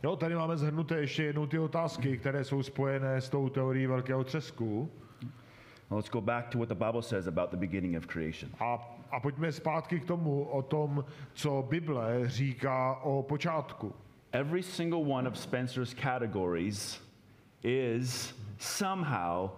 Jo, 0.02 0.16
tady 0.16 0.34
máme 0.34 0.56
zhrnuté 0.56 1.00
ještě 1.00 1.22
jednou 1.22 1.46
ty 1.46 1.58
otázky, 1.58 2.18
které 2.18 2.44
jsou 2.44 2.62
spojené 2.62 3.20
s 3.20 3.28
tou 3.28 3.48
teorií 3.48 3.86
velkého 3.86 4.24
třesku. 4.24 4.90
Let's 5.90 6.08
go 6.08 6.20
back 6.20 6.50
to 6.50 6.58
what 6.58 6.68
the 6.68 6.74
Bible 6.74 7.02
says 7.02 7.26
about 7.26 7.50
the 7.50 7.56
beginning 7.56 7.96
of 7.96 8.06
creation. 8.06 8.50
A, 8.60 8.78
a 9.10 9.20
pojďme 9.20 9.52
zpátky 9.52 10.00
k 10.00 10.04
tomu, 10.04 10.42
o 10.42 10.62
tom, 10.62 11.04
co 11.34 11.62
Bible 11.70 12.28
říká 12.28 12.94
o 13.02 13.22
počátku. 13.22 13.94
Every 14.32 14.62
single 14.62 14.98
one 14.98 15.28
of 15.28 15.38
Spencer's 15.38 15.94
categories 15.94 17.00
is 17.62 18.34
somehow 18.58 19.50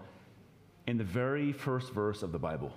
in 0.87 0.99
the 0.99 1.05
very 1.05 1.53
first 1.53 1.95
verse 1.95 2.27
of 2.27 2.31
the 2.31 2.39
Bible. 2.39 2.71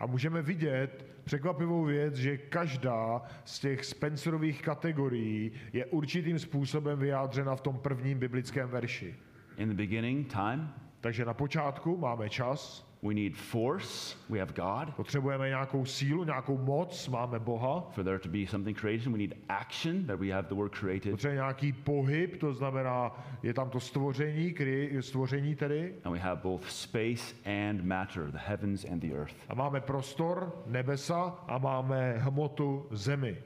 A 0.00 0.06
můžeme 0.06 0.42
vidět 0.42 1.06
překvapivou 1.24 1.84
věc, 1.84 2.14
že 2.14 2.36
každá 2.36 3.22
z 3.44 3.58
těch 3.58 3.84
Spencerových 3.84 4.62
kategorií 4.62 5.52
je 5.72 5.86
určitým 5.86 6.38
způsobem 6.38 6.98
vyjádřena 6.98 7.56
v 7.56 7.60
tom 7.60 7.78
prvním 7.78 8.18
biblickém 8.18 8.68
verši. 8.68 9.14
In 9.56 9.68
the 9.68 9.74
beginning, 9.74 10.32
time, 10.32 10.74
Takže 11.00 11.24
na 11.24 11.34
počátku 11.34 11.96
máme 11.96 12.28
čas, 12.28 12.86
we 13.02 13.14
need 13.14 13.36
force, 13.36 14.16
we 14.28 14.38
have 14.38 14.52
God. 14.52 14.94
potřebujeme 14.96 15.48
nějakou 15.48 15.84
sílu, 15.84 16.24
nějakou 16.24 16.58
moc, 16.58 17.08
máme 17.08 17.38
Boha, 17.38 17.90
For 17.94 18.04
there 18.04 18.18
to 18.18 18.28
be 18.28 18.46
something 18.46 18.78
creation, 18.80 19.12
we 19.12 19.18
need 19.18 19.34
action, 19.48 20.04
that 20.06 20.20
we 20.20 20.28
have 20.32 20.48
the 20.48 20.54
word 20.54 20.72
created. 20.78 21.10
potřebujeme 21.10 21.42
nějaký 21.42 21.72
pohyb, 21.72 22.36
to 22.40 22.54
znamená, 22.54 23.12
je 23.42 23.54
tam 23.54 23.70
to 23.70 23.80
stvoření, 23.80 24.52
kry, 24.52 24.96
stvoření 25.00 25.54
tedy, 25.54 25.94
And 26.04 26.12
we 26.12 26.18
have 26.18 26.40
both 26.42 26.70
space 26.70 27.34
and 27.68 27.84
matter, 27.84 28.30
the 28.30 28.38
heavens 28.38 28.84
and 28.84 29.00
the 29.00 29.12
earth. 29.14 29.34
a 29.48 29.54
máme 29.54 29.80
prostor, 29.80 30.52
nebesa 30.66 31.22
a 31.48 31.58
máme 31.58 32.12
hmotu 32.18 32.86
zemi. 32.90 33.36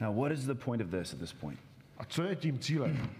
Now, 0.00 0.12
what 0.20 0.32
is 0.32 0.46
the 0.46 0.54
point 0.54 0.82
of 0.82 0.88
this 0.90 1.12
at 1.12 1.18
this 1.20 1.32
point? 1.32 1.58
A 1.98 2.04
co 2.04 2.22
je 2.22 2.36
tím 2.36 2.58
cílem? 2.58 3.10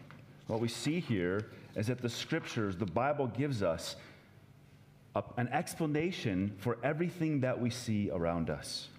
What 0.49 0.61
we 0.61 0.69
see 0.69 1.01
here 1.09 1.39
is 1.77 1.87
that 1.87 2.01
the 2.01 2.09
scriptures, 2.09 2.77
the 2.77 2.87
Bible 2.87 3.27
gives 3.27 3.63
us 3.63 3.97
a- 5.15 5.25
an 5.37 5.49
explanation 5.49 6.53
for 6.59 6.77
everything 6.83 7.41
that 7.41 7.61
we 7.61 7.71
see 7.71 8.11
around 8.11 8.51
us. 8.51 8.91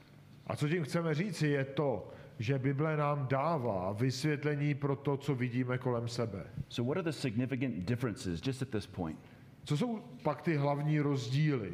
A 0.48 0.56
co 0.56 0.68
tím 0.68 0.84
chceme 0.84 1.14
říci, 1.14 1.48
je 1.48 1.66
to, 1.66 2.12
že 2.40 2.60
Bible 2.60 2.98
nám 2.98 3.28
dává 3.28 3.92
vysvětlení 3.92 4.74
pro 4.74 4.96
to, 4.96 5.18
co 5.18 5.36
vidíme 5.36 5.78
kolem 5.78 6.08
sebe. 6.08 6.44
So, 6.70 6.88
what 6.88 6.98
are 6.98 7.12
the 7.12 7.18
significant 7.18 7.86
differences 7.86 8.42
just 8.42 8.62
at 8.62 8.70
this 8.70 8.86
point? 8.86 9.20
Co 9.66 9.78
jsou 9.78 10.00
pak 10.24 10.42
ty 10.42 10.58
hlavní 10.58 11.00
rozdíly? 11.00 11.74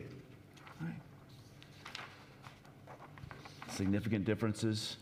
Significant 3.70 4.26
differences. 4.26 4.98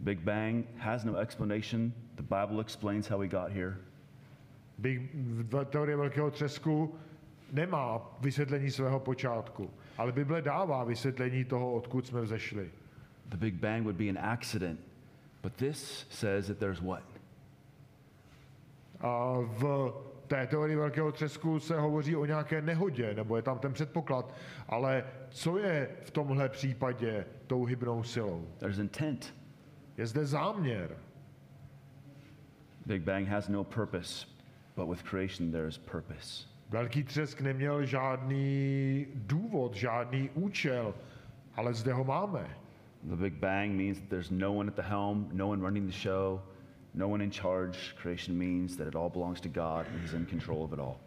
Big 0.00 0.20
Bang 0.20 0.64
has 0.78 1.04
no 1.04 1.16
explanation. 1.16 1.92
The 2.16 2.22
Bible 2.22 2.60
explains 2.60 3.08
how 3.08 3.18
we 3.18 3.28
got 3.28 3.50
here. 3.50 3.76
Big, 4.80 5.10
v- 5.14 5.64
teorie 5.64 5.96
velkého 5.96 6.30
třesku 6.30 6.94
nemá 7.52 8.16
vysvětlení 8.20 8.70
svého 8.70 9.00
počátku, 9.00 9.70
ale 9.98 10.12
Bible 10.12 10.42
dává 10.42 10.84
vysvětlení 10.84 11.44
toho, 11.44 11.72
odkud 11.72 12.06
jsme 12.06 12.20
vzešli. 12.20 12.70
The 13.26 13.36
Big 13.36 13.54
Bang 13.54 13.82
would 13.82 13.96
be 13.96 14.08
an 14.08 14.18
accident. 14.18 14.80
But 15.42 15.52
this 15.56 16.06
says 16.10 16.46
that 16.46 16.58
there's 16.58 16.80
what? 16.80 17.02
A 19.00 19.34
v 19.40 19.92
té 20.26 20.46
teorii 20.46 20.76
velkého 20.76 21.12
třesku 21.12 21.60
se 21.60 21.80
hovoří 21.80 22.16
o 22.16 22.24
nějaké 22.24 22.62
nehodě, 22.62 23.14
nebo 23.14 23.36
je 23.36 23.42
tam 23.42 23.58
ten 23.58 23.72
předpoklad, 23.72 24.34
ale 24.68 25.04
co 25.30 25.58
je 25.58 25.90
v 26.04 26.10
tomhle 26.10 26.48
případě 26.48 27.26
tou 27.46 27.64
hybnou 27.64 28.02
silou? 28.02 28.48
There's 28.58 28.78
intent. 28.78 29.34
Je 29.96 30.06
zde 30.06 30.26
záměr. 30.26 30.96
Big 32.86 33.02
Bang 33.02 33.28
has 33.28 33.48
no 33.48 33.64
purpose, 33.64 34.26
but 34.80 34.88
with 34.88 35.04
creation 35.04 35.52
there 35.52 35.68
is 35.68 35.76
purpose. 35.76 36.46
Velký 36.70 37.04
třesk 37.04 37.40
neměl 37.40 37.84
žádný 37.84 39.06
důvod, 39.14 39.74
žádný 39.74 40.30
účel, 40.34 40.94
ale 41.56 41.74
zde 41.74 41.92
ho 41.92 42.04
máme. 42.04 42.56
The 43.02 43.16
Big 43.16 43.34
Bang 43.34 43.72
means 43.72 43.98
that 43.98 44.08
there's 44.08 44.30
no 44.30 44.52
one 44.52 44.68
at 44.68 44.76
the 44.76 44.82
helm, 44.82 45.28
no 45.32 45.48
one 45.48 45.62
running 45.62 45.86
the 45.86 45.92
show, 45.92 46.40
no 46.94 47.08
one 47.08 47.24
in 47.24 47.30
charge. 47.30 47.94
Creation 48.02 48.38
means 48.38 48.76
that 48.76 48.88
it 48.88 48.94
all 48.94 49.10
belongs 49.10 49.40
to 49.40 49.48
God 49.48 49.86
and 49.86 50.00
He's 50.00 50.14
in 50.14 50.26
control 50.26 50.64
of 50.64 50.72
it 50.72 50.78
all. 50.78 51.00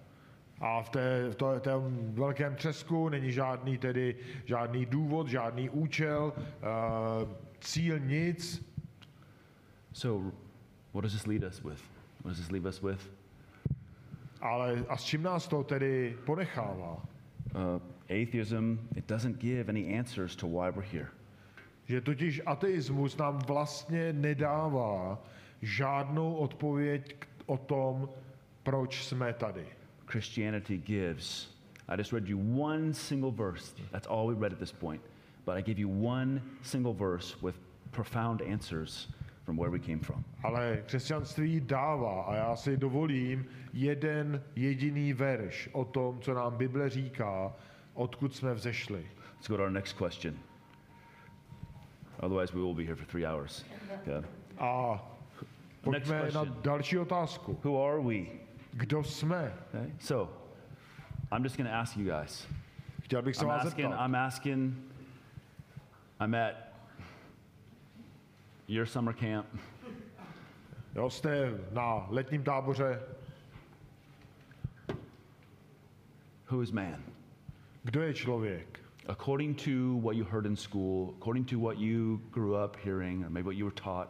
A 0.62 0.84
v, 0.84 0.90
té, 0.90 1.30
v 1.30 1.36
to, 1.36 1.60
tom 1.60 2.14
velkém 2.14 2.56
třesku 2.56 3.10
není 3.10 3.32
žádný 3.32 3.78
tedy 3.78 4.16
žádný 4.46 4.86
důvod, 4.86 5.28
žádný 5.28 5.70
účel, 5.70 6.34
uh, 6.36 7.30
cíl 7.60 8.00
nic. 8.00 8.66
So, 9.94 10.32
what 10.94 11.04
does 11.04 11.14
this 11.14 11.26
lead 11.26 11.44
us 11.44 11.64
with? 11.64 11.82
What 12.24 12.30
does 12.30 12.38
this 12.38 12.52
leave 12.52 12.70
us 12.70 12.82
with? 12.82 13.23
Ale 14.44 14.84
a 14.90 14.98
s 14.98 15.04
čím 15.04 15.24
nás 15.24 15.48
to 15.48 15.64
tedy 15.64 16.18
ponechává? 16.26 17.00
Uh, 17.56 17.80
atheism, 18.12 18.76
it 18.96 19.08
doesn't 19.08 19.40
give 19.40 19.70
any 19.70 19.96
answers 19.96 20.36
to 20.36 20.48
why 20.48 20.70
we're 20.70 20.88
here. 20.92 21.08
Že 21.86 22.02
totiž 22.02 22.42
ateismus 22.46 23.18
nám 23.18 23.38
vlastně 23.48 24.14
nedává 24.14 25.24
žádnou 25.62 26.34
odpověď 26.34 27.16
o 27.46 27.58
tom, 27.58 28.10
proč 28.64 29.04
jsme 29.04 29.34
tady. 29.34 29.66
Christianity 30.06 30.78
gives. 30.78 31.50
I 31.88 31.98
just 31.98 32.14
read 32.14 32.28
you 32.28 32.40
one 32.62 32.94
single 32.94 33.32
verse. 33.32 33.76
That's 33.92 34.08
all 34.08 34.28
we 34.28 34.36
read 34.36 34.54
at 34.54 34.60
this 34.60 34.72
point. 34.72 35.02
But 35.46 35.56
I 35.58 35.62
give 35.62 35.82
you 35.82 35.90
one 35.90 36.42
single 36.62 36.94
verse 36.94 37.36
with 37.42 37.56
profound 37.92 38.42
answers 38.42 39.08
from 39.46 39.58
where 39.58 39.72
we 39.72 39.80
came 39.80 40.00
from. 40.00 40.24
Ale 40.44 40.78
křesťanství 40.86 41.60
dává 41.60 42.24
a 42.24 42.36
já 42.36 42.56
si 42.56 42.78
dovolím 42.78 43.46
jeden 43.74 44.44
jediný 44.56 45.14
verš 45.14 45.70
o 45.72 45.86
tom, 45.86 46.22
co 46.22 46.34
nám 46.34 46.56
Bible 46.58 46.90
říká, 46.90 47.54
odkud 47.94 48.36
jsme 48.36 48.54
vzešli. 48.54 49.08
Let's 49.36 49.48
go 49.48 49.58
to 49.58 49.64
our 49.64 49.72
next 49.72 49.98
question. 49.98 50.34
Otherwise, 52.20 52.54
we 52.54 52.60
will 52.62 52.74
be 52.74 52.84
here 52.84 52.96
for 52.96 53.06
three 53.06 53.26
hours. 53.26 53.66
Okay. 54.02 54.24
A 54.58 55.04
pojďme 55.82 56.16
na 56.20 56.24
question. 56.26 56.58
další 56.62 56.98
otázku. 56.98 57.60
Who 57.64 57.86
are 57.86 58.02
we? 58.02 58.26
Kdo 58.74 59.04
jsme? 59.04 59.54
Okay. 59.74 59.92
So, 60.00 60.34
I'm 61.32 61.44
just 61.44 61.58
going 61.58 61.70
to 61.70 61.76
ask 61.76 61.98
you 61.98 62.06
guys. 62.06 62.48
Chtěl 63.02 63.22
bych 63.22 63.36
se 63.36 63.46
I'm 63.46 63.50
vás 63.50 63.66
asking. 63.66 63.90
zeptat. 63.90 64.06
I'm 64.06 64.16
asking. 64.16 64.76
I'm 66.22 66.36
at 66.36 66.73
your 68.74 68.86
summer 68.88 69.14
camp. 69.14 69.46
Jo, 70.96 71.10
jste 71.10 71.60
na 71.72 72.08
letním 72.10 72.44
táboře. 72.44 73.00
Who 76.52 76.62
is 76.62 76.72
man? 76.72 77.04
Kdo 77.84 78.02
je 78.02 78.14
člověk? 78.14 78.80
According 79.08 79.58
to 79.64 80.00
what 80.02 80.16
you 80.16 80.26
heard 80.26 80.46
in 80.46 80.56
school, 80.56 81.14
according 81.18 81.50
to 81.50 81.60
what 81.60 81.78
you 81.78 82.22
grew 82.32 82.56
up 82.66 82.76
hearing, 82.84 83.26
or 83.26 83.30
maybe 83.30 83.44
what 83.50 83.56
you 83.58 83.66
were 83.66 83.76
taught, 83.76 84.10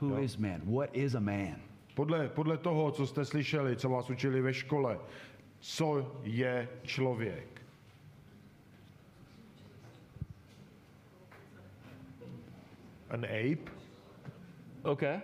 who 0.00 0.18
is 0.22 0.32
Yeah. 0.36 0.40
man? 0.42 0.60
What 0.64 0.90
is 0.96 1.14
a 1.14 1.20
man? 1.20 1.56
Podle, 1.94 2.28
podle 2.28 2.56
toho, 2.56 2.90
co 2.90 3.06
jste 3.06 3.24
slyšeli, 3.24 3.76
co 3.76 3.88
vás 3.88 4.10
učili 4.10 4.40
ve 4.40 4.54
škole, 4.54 4.98
co 5.60 6.12
je 6.22 6.68
člověk? 6.82 7.59
An 13.10 13.24
ape? 13.24 13.70
Okay. 14.84 15.20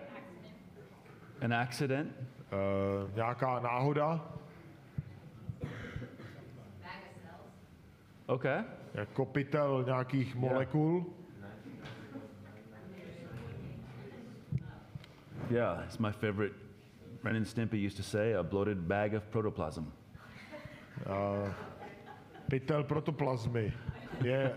An 1.40 1.52
accident? 1.52 2.12
Uh, 2.52 3.14
nějaká 3.14 3.60
náhoda? 3.60 4.20
Okay. 8.26 8.64
Jako 8.94 9.24
pytel 9.24 9.84
nějakých 9.86 10.34
molekul? 10.34 11.06
Yeah, 15.50 15.84
it's 15.84 15.98
my 15.98 16.12
favorite. 16.12 16.54
Ren 17.24 17.36
and 17.36 17.48
Stimpy 17.48 17.86
used 17.86 17.96
to 17.96 18.02
say, 18.02 18.34
a 18.34 18.42
bloated 18.42 18.78
bag 18.78 19.14
of 19.14 19.22
protoplasm. 19.26 19.84
Pytel 22.50 22.84
protoplazmy 22.84 23.72
je 24.24 24.54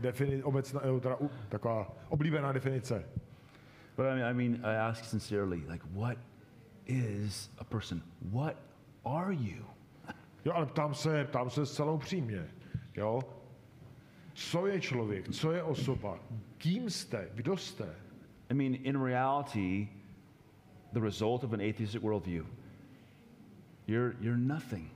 defini- 0.00 0.40
obecná, 0.44 0.80
eh, 0.96 1.00
teda, 1.00 1.16
u- 1.16 1.30
taková 1.48 1.92
oblíbená 2.08 2.52
definice. 2.52 3.04
But 3.96 4.06
I 4.06 4.14
mean, 4.14 4.30
I 4.30 4.34
mean, 4.34 4.54
I 4.64 4.76
ask 4.76 5.04
sincerely, 5.04 5.62
like, 5.68 5.84
what 5.94 6.18
is 6.86 7.50
a 7.58 7.64
person? 7.64 8.02
What 8.22 8.56
are 9.04 9.34
you? 9.34 9.64
Jo, 10.44 10.52
ale 10.54 10.66
ptám 10.66 10.94
se, 10.94 11.24
ptám 11.24 11.50
se 11.50 11.66
zcela 11.66 11.92
upřímně. 11.92 12.46
Jo? 12.96 13.20
Co 14.34 14.66
je 14.66 14.80
člověk? 14.80 15.28
Co 15.28 15.52
je 15.52 15.62
osoba? 15.62 16.18
Kým 16.58 16.90
jste? 16.90 17.28
Kdo 17.34 17.56
jste? 17.56 17.94
I 18.50 18.54
mean, 18.54 18.74
in 18.74 19.04
reality, 19.04 19.88
the 20.92 21.00
result 21.00 21.44
of 21.44 21.52
an 21.52 21.60
atheistic 21.60 22.02
worldview, 22.02 22.46
you're, 23.86 24.14
you're 24.20 24.40
nothing. 24.40 24.90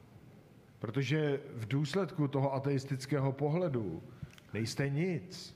Protože 0.79 1.41
v 1.57 1.69
důsledku 1.69 2.29
toho 2.29 2.55
ateistického 2.55 3.33
pohledu 3.33 4.03
nejste 4.53 4.91
nic. 4.91 5.55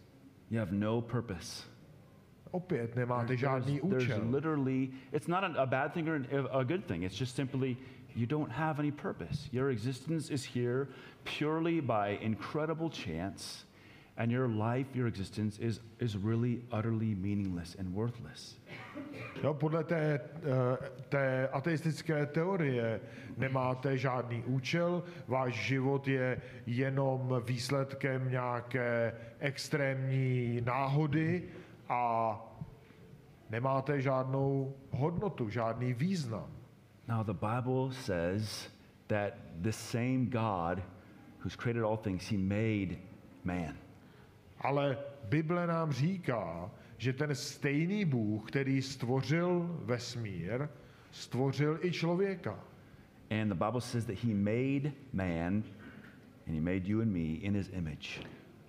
You 0.50 0.59
have 0.59 0.72
no 0.72 1.00
purpose. 1.00 1.64
Opět 2.50 2.96
nemáte 2.96 3.26
There's, 3.26 3.40
žádný 3.40 3.80
there's 3.88 4.04
účel. 4.04 4.30
literally, 4.30 4.90
it's 5.12 5.28
not 5.28 5.44
a 5.56 5.66
bad 5.66 5.92
thing 5.92 6.09
or 6.09 6.26
a 6.52 6.64
good 6.64 6.87
thing. 6.87 7.02
It's 7.02 7.18
just 7.18 7.35
simply 7.37 7.76
you 8.14 8.26
don't 8.26 8.50
have 8.50 8.78
any 8.80 8.90
purpose. 8.90 9.48
Your 9.52 9.70
existence 9.70 10.30
is 10.30 10.44
here 10.44 10.88
purely 11.24 11.80
by 11.80 12.18
incredible 12.22 12.88
chance, 12.88 13.65
and 14.16 14.33
your 14.33 14.48
life, 14.48 14.87
your 14.94 15.07
existence 15.07 15.59
is, 15.59 15.81
is 16.00 16.16
really 16.16 16.62
utterly 16.72 17.14
meaningless 17.14 17.76
and 17.79 17.94
worthless. 17.94 18.57
Jo, 19.42 19.55
podle 19.55 19.85
té, 19.85 20.20
eh, 20.20 20.90
té 21.09 21.48
ateistické 21.48 22.26
teorie 22.26 23.00
nemáte 23.37 23.98
žádný 23.98 24.42
účel, 24.44 25.02
váš 25.29 25.55
život 25.55 26.09
je 26.09 26.40
jenom 26.66 27.42
výsledkem 27.44 28.31
nějaké 28.31 29.12
extrémní 29.38 30.61
náhody 30.64 31.42
a 31.88 32.40
nemáte 33.50 34.00
žádnou 34.00 34.74
hodnotu, 34.90 35.48
žádný 35.48 35.92
význam. 35.92 36.46
Now, 37.09 37.22
the 37.22 37.33
Bible 37.33 37.92
says 37.92 38.70
that 39.07 39.33
the 39.61 39.72
same 39.72 40.26
God 40.26 40.83
who's 41.38 41.57
created 41.57 41.85
all 41.85 41.96
things, 41.96 42.31
he 42.31 42.38
made 42.38 42.98
man. 43.44 43.86
Ale 44.66 44.98
Bible 45.29 45.66
nám 45.66 45.92
říká, 45.92 46.70
že 46.98 47.12
ten 47.12 47.35
stejný 47.35 48.05
Bůh, 48.05 48.48
který 48.50 48.83
stvořil 48.83 49.81
vesmír, 49.85 50.68
stvořil 51.11 51.79
i 51.83 51.92
člověka. 51.92 52.59
And 53.31 53.48
the 53.48 53.55
Bible 53.55 53.81
says 53.81 54.05
that 54.05 54.16
he 54.24 54.35
made 54.35 54.92
man 55.12 55.62
and 56.46 56.55
he 56.55 56.61
made 56.61 56.83
you 56.85 57.00
and 57.00 57.12
me 57.12 57.18
in 57.18 57.55
his 57.55 57.70
image. 57.72 58.20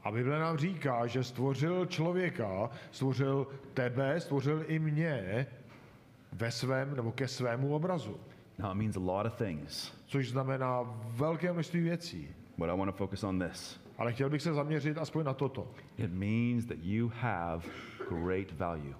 A 0.03 0.11
Bible 0.11 0.39
nám 0.39 0.57
říká, 0.57 1.07
že 1.07 1.23
stvořil 1.23 1.85
člověka, 1.85 2.69
stvořil 2.91 3.47
tebe, 3.73 4.19
stvořil 4.19 4.63
i 4.67 4.79
mě 4.79 5.47
ve 6.31 6.51
svém 6.51 6.95
nebo 6.95 7.11
ke 7.11 7.27
svému 7.27 7.75
obrazu. 7.75 8.17
Now, 8.59 8.71
it 8.71 8.77
means 8.77 8.97
a 8.97 8.99
lot 8.99 9.25
of 9.25 9.35
things, 9.35 9.91
Což 10.05 10.29
znamená 10.29 10.81
velké 11.03 11.53
množství 11.53 11.81
věcí. 11.81 12.29
but 12.57 12.69
I 12.69 12.77
want 12.77 12.91
to 12.91 12.97
focus 12.97 13.23
on 13.23 13.39
this. 13.39 13.86
Ale 13.97 14.13
chtěl 14.13 14.29
bych 14.29 14.41
se 14.41 14.53
zaměřit 14.53 14.97
aspoň 14.97 15.25
na 15.25 15.33
toto. 15.33 15.67
It 15.97 16.13
means 16.13 16.65
that 16.65 16.77
you 16.81 17.11
have 17.15 17.65
great 18.09 18.51
value. 18.51 18.95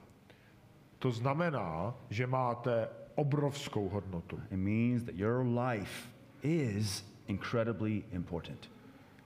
To 0.99 1.11
znamená, 1.11 1.95
že 2.09 2.27
máte 2.27 2.89
obrovskou 3.15 3.89
hodnotu. 3.89 4.39
It 4.51 4.57
means 4.57 5.03
that 5.03 5.15
your 5.15 5.45
life 5.45 6.09
is 6.41 7.05
incredibly 7.27 8.03
important. 8.11 8.71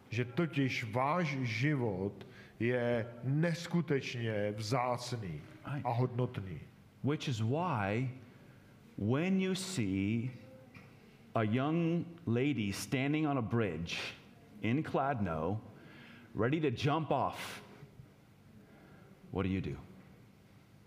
Že 0.09 0.25
totiž 0.25 0.91
váš 0.91 1.27
život 1.41 2.27
je 2.59 3.07
neskutečně 3.23 4.53
vzácný 4.57 5.41
a 5.83 5.91
hodnotný. 5.91 6.59
Which 7.03 7.27
is 7.27 7.41
why 7.41 8.09
when 8.97 9.41
you 9.41 9.55
see 9.55 10.31
a 11.35 11.43
young 11.43 12.05
lady 12.27 12.73
standing 12.73 13.27
on 13.27 13.37
a 13.37 13.41
bridge 13.41 13.97
in 14.61 14.83
Kladno, 14.83 15.59
ready 16.35 16.59
to 16.59 16.69
jump 16.69 17.11
off, 17.11 17.63
what 19.31 19.43
do 19.43 19.49
you 19.49 19.61
do? 19.61 19.77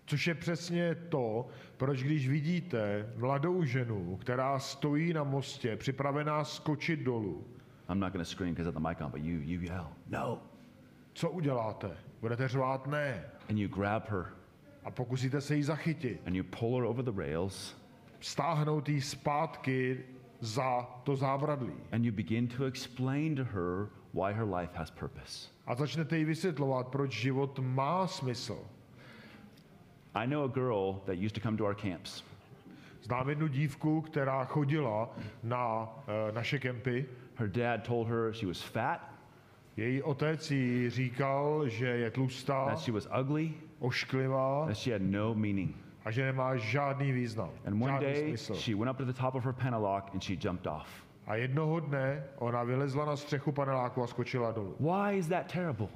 Což 0.05 0.27
je 0.27 0.35
přesně 0.35 0.95
to, 0.95 1.47
proč 1.77 2.03
když 2.03 2.29
vidíte 2.29 3.09
mladou 3.17 3.63
ženu, 3.63 4.17
která 4.17 4.59
stojí 4.59 5.13
na 5.13 5.23
mostě, 5.23 5.75
připravená 5.75 6.43
skočit 6.43 6.99
dolů, 6.99 7.47
I'm 7.89 7.99
not 7.99 8.13
to 8.13 8.25
scream 8.25 8.53
because 8.53 8.65
have 8.65 8.79
the 8.79 8.87
mic 8.87 9.01
on, 9.01 9.11
but 9.11 9.21
you, 9.21 9.39
you 9.41 9.61
yell, 9.61 9.87
no. 10.09 10.41
co 11.13 11.29
uděláte? 11.29 11.97
Budete 12.21 12.47
řvát 12.47 12.87
ne 12.87 13.23
And 13.49 13.57
you 13.57 13.69
grab 13.69 14.09
her 14.09 14.25
a 14.83 14.91
pokusíte 14.91 15.41
se 15.41 15.55
jí 15.55 15.63
zachytit, 15.63 16.21
and 16.27 16.35
you 16.35 16.43
pull 16.43 16.79
her 16.79 16.85
over 16.85 17.05
the 17.05 17.21
rails 17.21 17.75
stáhnout 18.19 18.89
jí 18.89 19.01
zpátky 19.01 20.03
za 20.39 20.87
to 21.03 21.15
zábradlí 21.15 21.73
and 21.91 22.05
you 22.05 22.11
begin 22.11 22.47
to 22.47 22.65
explain 22.65 23.35
to 23.35 23.43
her 23.43 23.87
why 24.13 24.33
her 24.33 24.45
life 24.45 24.73
has 24.73 24.91
purpose. 24.91 25.49
a 25.65 25.75
začnete 25.75 26.17
jí 26.17 26.25
vysvětlovat, 26.25 26.87
proč 26.87 27.11
život 27.11 27.59
má 27.59 28.07
smysl. 28.07 28.57
I 30.15 30.27
know 30.27 30.43
a 30.43 30.47
girl 30.47 31.01
that 31.05 31.15
used 31.17 31.35
to 31.35 31.41
come 31.41 31.57
to 31.57 31.65
our 31.65 31.75
camps. 31.75 32.23
Znám 33.01 33.29
jednu 33.29 33.47
dívku, 33.47 34.01
která 34.01 34.45
chodila 34.45 35.09
na 35.43 35.81
uh, 35.83 36.35
naše 36.35 36.59
kempy. 36.59 37.05
Her 37.35 37.47
dad 37.47 37.83
told 37.83 38.07
her 38.07 38.33
she 38.33 38.47
was 38.47 38.61
fat, 38.61 39.15
Její 39.77 40.01
otec 40.01 40.51
jí 40.51 40.89
říkal, 40.89 41.69
že 41.69 41.87
je 41.87 42.11
tlustá, 42.11 42.65
that 42.65 42.79
she 42.79 42.93
was 42.93 43.07
ugly, 43.21 43.53
ošklivá 43.79 44.65
that 44.67 44.77
she 44.77 44.93
had 44.93 45.01
no 45.01 45.35
meaning. 45.35 45.75
A 46.05 46.11
že 46.11 46.25
nemá 46.25 46.55
žádný 46.55 47.11
význam, 47.11 47.49
And 47.65 47.83
one 47.83 47.91
žádný 47.91 48.05
day, 48.05 48.27
smysl. 48.27 48.55
she 48.55 48.75
went 48.75 48.91
up 48.91 48.97
to 48.97 49.05
the 49.05 49.13
top 49.13 49.35
of 49.35 49.43
her 49.43 49.53
penalock 49.53 50.09
and 50.13 50.23
she 50.23 50.37
jumped 50.43 50.67
off. 50.67 50.87
A 51.27 51.35
jednoho 51.35 51.79
dne 51.79 52.23
ona 52.37 52.63
vylezla 52.63 53.05
na 53.05 53.15
střechu 53.15 53.51
paneláku 53.51 54.03
a 54.03 54.07
skočila 54.07 54.51
dolů. 54.51 54.75
Why 54.79 55.17
is 55.17 55.27
that 55.27 55.51
terrible? 55.53 55.87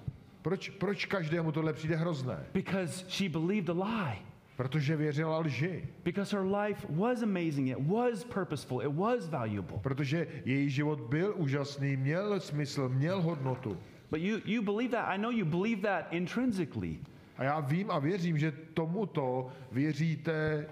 Proč, 0.41 0.69
proč 0.69 1.05
každému 1.05 1.51
tohle 1.51 1.73
přijde 1.73 1.95
hrozné? 1.95 2.45
Because 2.53 3.05
she 3.09 3.29
believed 3.29 3.69
a 3.69 3.73
lie. 3.85 4.15
Protože 4.57 4.95
věřila 4.95 5.39
lži. 5.39 5.87
Because 6.03 6.37
her 6.37 6.45
life 6.45 6.87
was 6.89 7.23
amazing, 7.23 7.67
it 7.67 7.77
was 7.79 8.23
purposeful, 8.23 8.81
it 8.81 8.95
was 8.95 9.29
valuable. 9.29 9.77
Protože 9.81 10.27
její 10.45 10.69
život 10.69 10.99
byl 10.99 11.33
úžasný, 11.37 11.97
měl 11.97 12.39
smysl, 12.39 12.89
měl 12.89 13.21
hodnotu. 13.21 13.77
But 14.11 14.21
you, 14.21 14.37
you 14.45 14.61
believe 14.61 14.91
that. 14.97 15.05
I 15.09 15.17
know 15.17 15.31
you 15.31 15.45
believe 15.45 15.81
that 15.81 16.13
intrinsically. 16.13 16.99
A 17.39 17.43
já 17.43 17.59
vím 17.59 17.91
a 17.91 17.99
věřím, 17.99 18.37
že 18.37 18.51
tomuto 18.51 19.47
věříte 19.71 20.67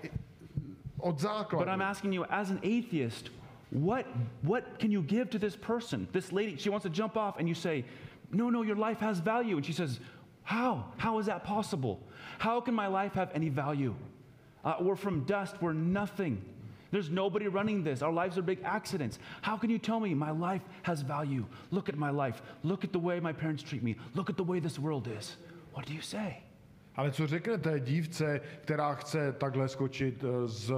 od 0.98 1.26
But 1.52 1.68
I'm 1.68 1.82
asking 1.82 2.14
you, 2.14 2.26
as 2.30 2.52
an 2.52 2.58
atheist, 2.58 3.32
what, 3.72 4.06
what 4.44 4.64
can 4.80 4.92
you 4.92 5.02
give 5.02 5.26
to 5.30 5.40
this 5.40 5.56
person? 5.56 6.08
This 6.12 6.32
lady, 6.32 6.58
she 6.58 6.70
wants 6.70 6.84
to 6.84 6.90
jump 6.90 7.16
off, 7.16 7.40
and 7.40 7.48
you 7.48 7.56
say, 7.56 7.86
No, 8.32 8.50
no, 8.50 8.64
your 8.64 8.76
life 8.90 9.00
has 9.00 9.20
value. 9.20 9.56
And 9.56 9.66
she 9.66 9.74
says, 9.74 10.00
How? 10.44 10.86
How 10.98 11.20
is 11.20 11.26
that 11.28 11.44
possible? 11.44 12.00
How 12.38 12.62
can 12.62 12.76
my 12.76 12.88
life 12.88 13.14
have 13.14 13.32
any 13.34 13.50
value? 13.50 13.96
Uh, 14.66 14.76
we're 14.82 14.98
from 14.98 15.24
dust, 15.24 15.56
we're 15.62 15.74
nothing. 15.74 16.42
There's 16.92 17.10
nobody 17.10 17.48
running 17.48 17.84
this. 17.84 18.02
Our 18.02 18.14
lives 18.14 18.38
are 18.38 18.42
big 18.42 18.60
accidents. 18.64 19.20
How 19.42 19.58
can 19.58 19.70
you 19.70 19.78
tell 19.78 20.00
me 20.00 20.14
my 20.14 20.32
life 20.32 20.62
has 20.84 21.02
value? 21.02 21.46
Look 21.72 21.90
at 21.90 21.98
my 21.98 22.10
life. 22.10 22.42
Look 22.64 22.84
at 22.84 22.92
the 22.92 23.00
way 23.00 23.20
my 23.20 23.34
parents 23.34 23.64
treat 23.64 23.84
me. 23.84 23.96
Look 24.16 24.30
at 24.30 24.38
the 24.38 24.44
way 24.44 24.60
this 24.60 24.80
world 24.80 25.08
is. 25.08 25.38
What 25.74 25.86
do 25.86 25.94
you 25.94 26.02
say? 26.02 26.42
Ale 26.98 27.12
co 27.12 27.28
řeknete 27.28 27.80
dívce, 27.80 28.42
která 28.62 28.94
chce 28.96 29.34
takhle 29.34 29.68
skočit 29.68 30.24
eh, 30.24 30.48
z, 30.48 30.72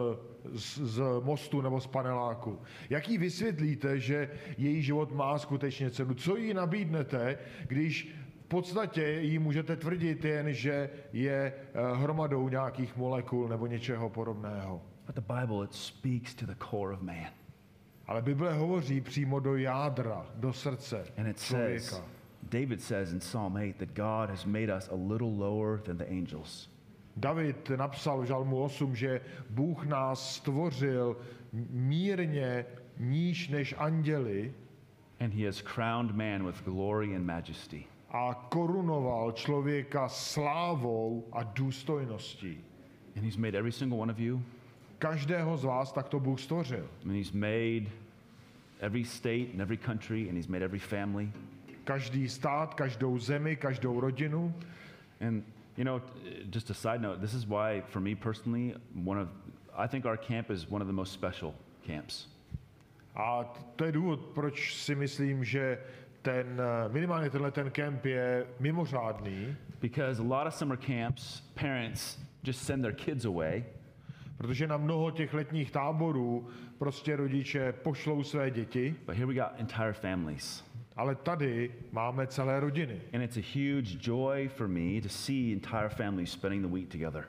z, 0.54 0.78
z 0.78 1.02
mostu 1.24 1.62
nebo 1.62 1.82
z 1.82 1.88
paneláku? 1.88 2.60
Jak 2.90 3.10
jí 3.10 3.18
vysvětlíte, 3.18 4.00
že 4.00 4.30
její 4.58 4.82
život 4.82 5.12
má 5.12 5.38
skutečně 5.40 5.92
cenu? 5.92 6.14
Co 6.14 6.38
jí 6.38 6.54
nabídnete, 6.54 7.38
když 7.68 8.16
v 8.46 8.48
podstatě 8.48 9.04
jí 9.04 9.40
můžete 9.40 9.76
tvrdit 9.76 10.26
jen, 10.26 10.54
že 10.54 10.90
je 11.14 11.54
eh, 11.74 11.96
hromadou 11.96 12.50
nějakých 12.50 12.98
molekul 12.98 13.48
nebo 13.48 13.68
něčeho 13.68 14.10
podobného? 14.10 14.82
But 15.06 15.16
the 15.16 15.34
Bible, 15.34 15.66
it 15.66 15.74
speaks 15.74 16.36
to 16.36 16.46
the 16.46 16.56
core 16.70 16.94
of 16.94 17.02
man. 17.02 17.26
Ale 18.08 18.22
Bible 18.22 18.54
hovoří 18.54 19.02
přímo 19.02 19.40
do 19.40 19.56
jádra, 19.56 20.26
do 20.36 20.54
srdce 20.54 21.04
And 21.18 21.28
it 21.28 21.42
člověka. 21.42 21.80
says, 21.80 22.02
David 22.50 22.82
says 22.82 23.12
in 23.12 23.20
Psalm 23.22 23.58
8 23.58 23.78
that 23.80 23.94
God 23.94 24.30
has 24.30 24.46
made 24.46 24.70
us 24.70 24.88
a 24.92 24.96
little 24.96 25.32
lower 25.32 25.78
than 25.84 25.98
the 25.98 26.10
angels. 26.12 26.68
David 27.20 27.70
napsal 27.70 28.22
v 28.22 28.26
Žalmu 28.26 28.64
8, 28.64 28.96
že 28.96 29.22
Bůh 29.50 29.86
nás 29.86 30.36
stvořil 30.36 31.18
mírně 31.70 32.66
níž 33.00 33.48
než 33.50 33.76
anděli 33.78 34.54
And 35.20 35.34
he 35.34 35.46
has 35.46 35.62
crowned 35.62 36.16
man 36.16 36.46
with 36.46 36.64
glory 36.64 37.16
and 37.16 37.26
majesty. 37.26 37.86
a 38.12 38.48
korunoval 38.50 39.32
člověka 39.32 40.10
slávou 40.10 41.28
a 41.32 41.44
důstojností. 41.44 42.58
And 43.16 43.24
he's 43.24 43.38
made 43.38 43.58
every 43.58 43.72
single 43.72 43.98
one 44.00 44.12
of 44.12 44.20
you. 44.20 44.42
Každého 45.00 45.58
z 45.58 45.64
vás 45.64 45.92
takto 45.92 46.20
Bůh 46.20 46.40
stvořil. 46.40 46.90
And 47.06 47.12
he's 47.12 47.32
made 47.32 47.86
every 48.80 49.04
state 49.06 49.52
and 49.54 49.62
every 49.62 49.78
country, 49.78 50.30
and 50.30 50.36
he's 50.36 50.48
made 50.48 50.66
every 50.66 50.80
family. 50.80 51.32
Každý 51.90 52.30
stát, 52.30 52.74
každou 52.74 53.20
zemi, 53.20 53.56
každou 53.56 54.00
rodinu. 54.00 54.54
And, 55.28 55.44
you 55.78 55.84
know, 55.84 56.02
just 56.54 56.70
a 56.70 56.74
side 56.74 57.02
note, 57.02 57.20
this 57.20 57.34
is 57.34 57.46
why, 57.46 57.82
for 57.88 58.00
me 58.00 58.16
personally, 58.16 58.76
one 59.06 59.22
of, 59.22 59.28
I 59.74 59.88
think 59.88 60.06
our 60.06 60.18
camp 60.18 60.52
is 60.52 60.70
one 60.70 60.84
of 60.84 60.88
the 60.88 60.94
most 60.94 61.14
special 61.14 61.54
camps. 61.88 62.28
A 63.16 63.44
to 63.76 63.86
je 63.86 63.92
důvod, 63.92 64.20
proč 64.20 64.76
si 64.76 64.96
myslím, 64.96 65.44
že 65.44 65.78
ten, 66.22 66.62
eh, 66.62 66.90
minimálně 66.90 67.30
tenhle 67.30 67.52
ten 67.52 67.72
kemp 67.72 68.06
je 68.06 68.46
mimořádný, 68.60 69.56
Because 69.82 70.22
a 70.22 70.26
lot 70.26 70.48
of 70.48 70.54
summer 70.54 70.78
camps, 70.78 71.42
parents 71.62 72.20
just 72.44 72.62
send 72.62 72.82
their 72.82 72.96
kids 72.96 73.26
away 73.26 73.64
protože 74.38 74.68
na 74.68 74.78
mnoho 74.78 75.12
těch 75.12 75.34
letních 75.34 75.72
táborů 75.72 76.48
prostě 76.78 77.16
rodiče 77.16 77.72
pošlou 77.72 78.24
své 78.24 78.52
děti, 78.52 78.96
But 79.06 79.16
here 79.16 79.26
we 79.26 79.34
got 79.34 79.52
entire 79.58 79.94
families. 79.94 80.69
Ale 81.00 81.16
tady 81.16 81.72
máme 81.92 82.28
celé 82.28 82.60
rodiny. 82.60 83.02
And 83.14 83.22
it's 83.22 83.38
a 83.38 83.60
huge 83.60 83.98
joy 84.02 84.48
for 84.48 84.68
me 84.68 85.02
to 85.02 85.10
see 85.10 85.54
entire 85.54 85.90
families 85.90 86.32
spending 86.32 86.66
the 86.66 86.74
week 86.74 86.90
together. 86.90 87.24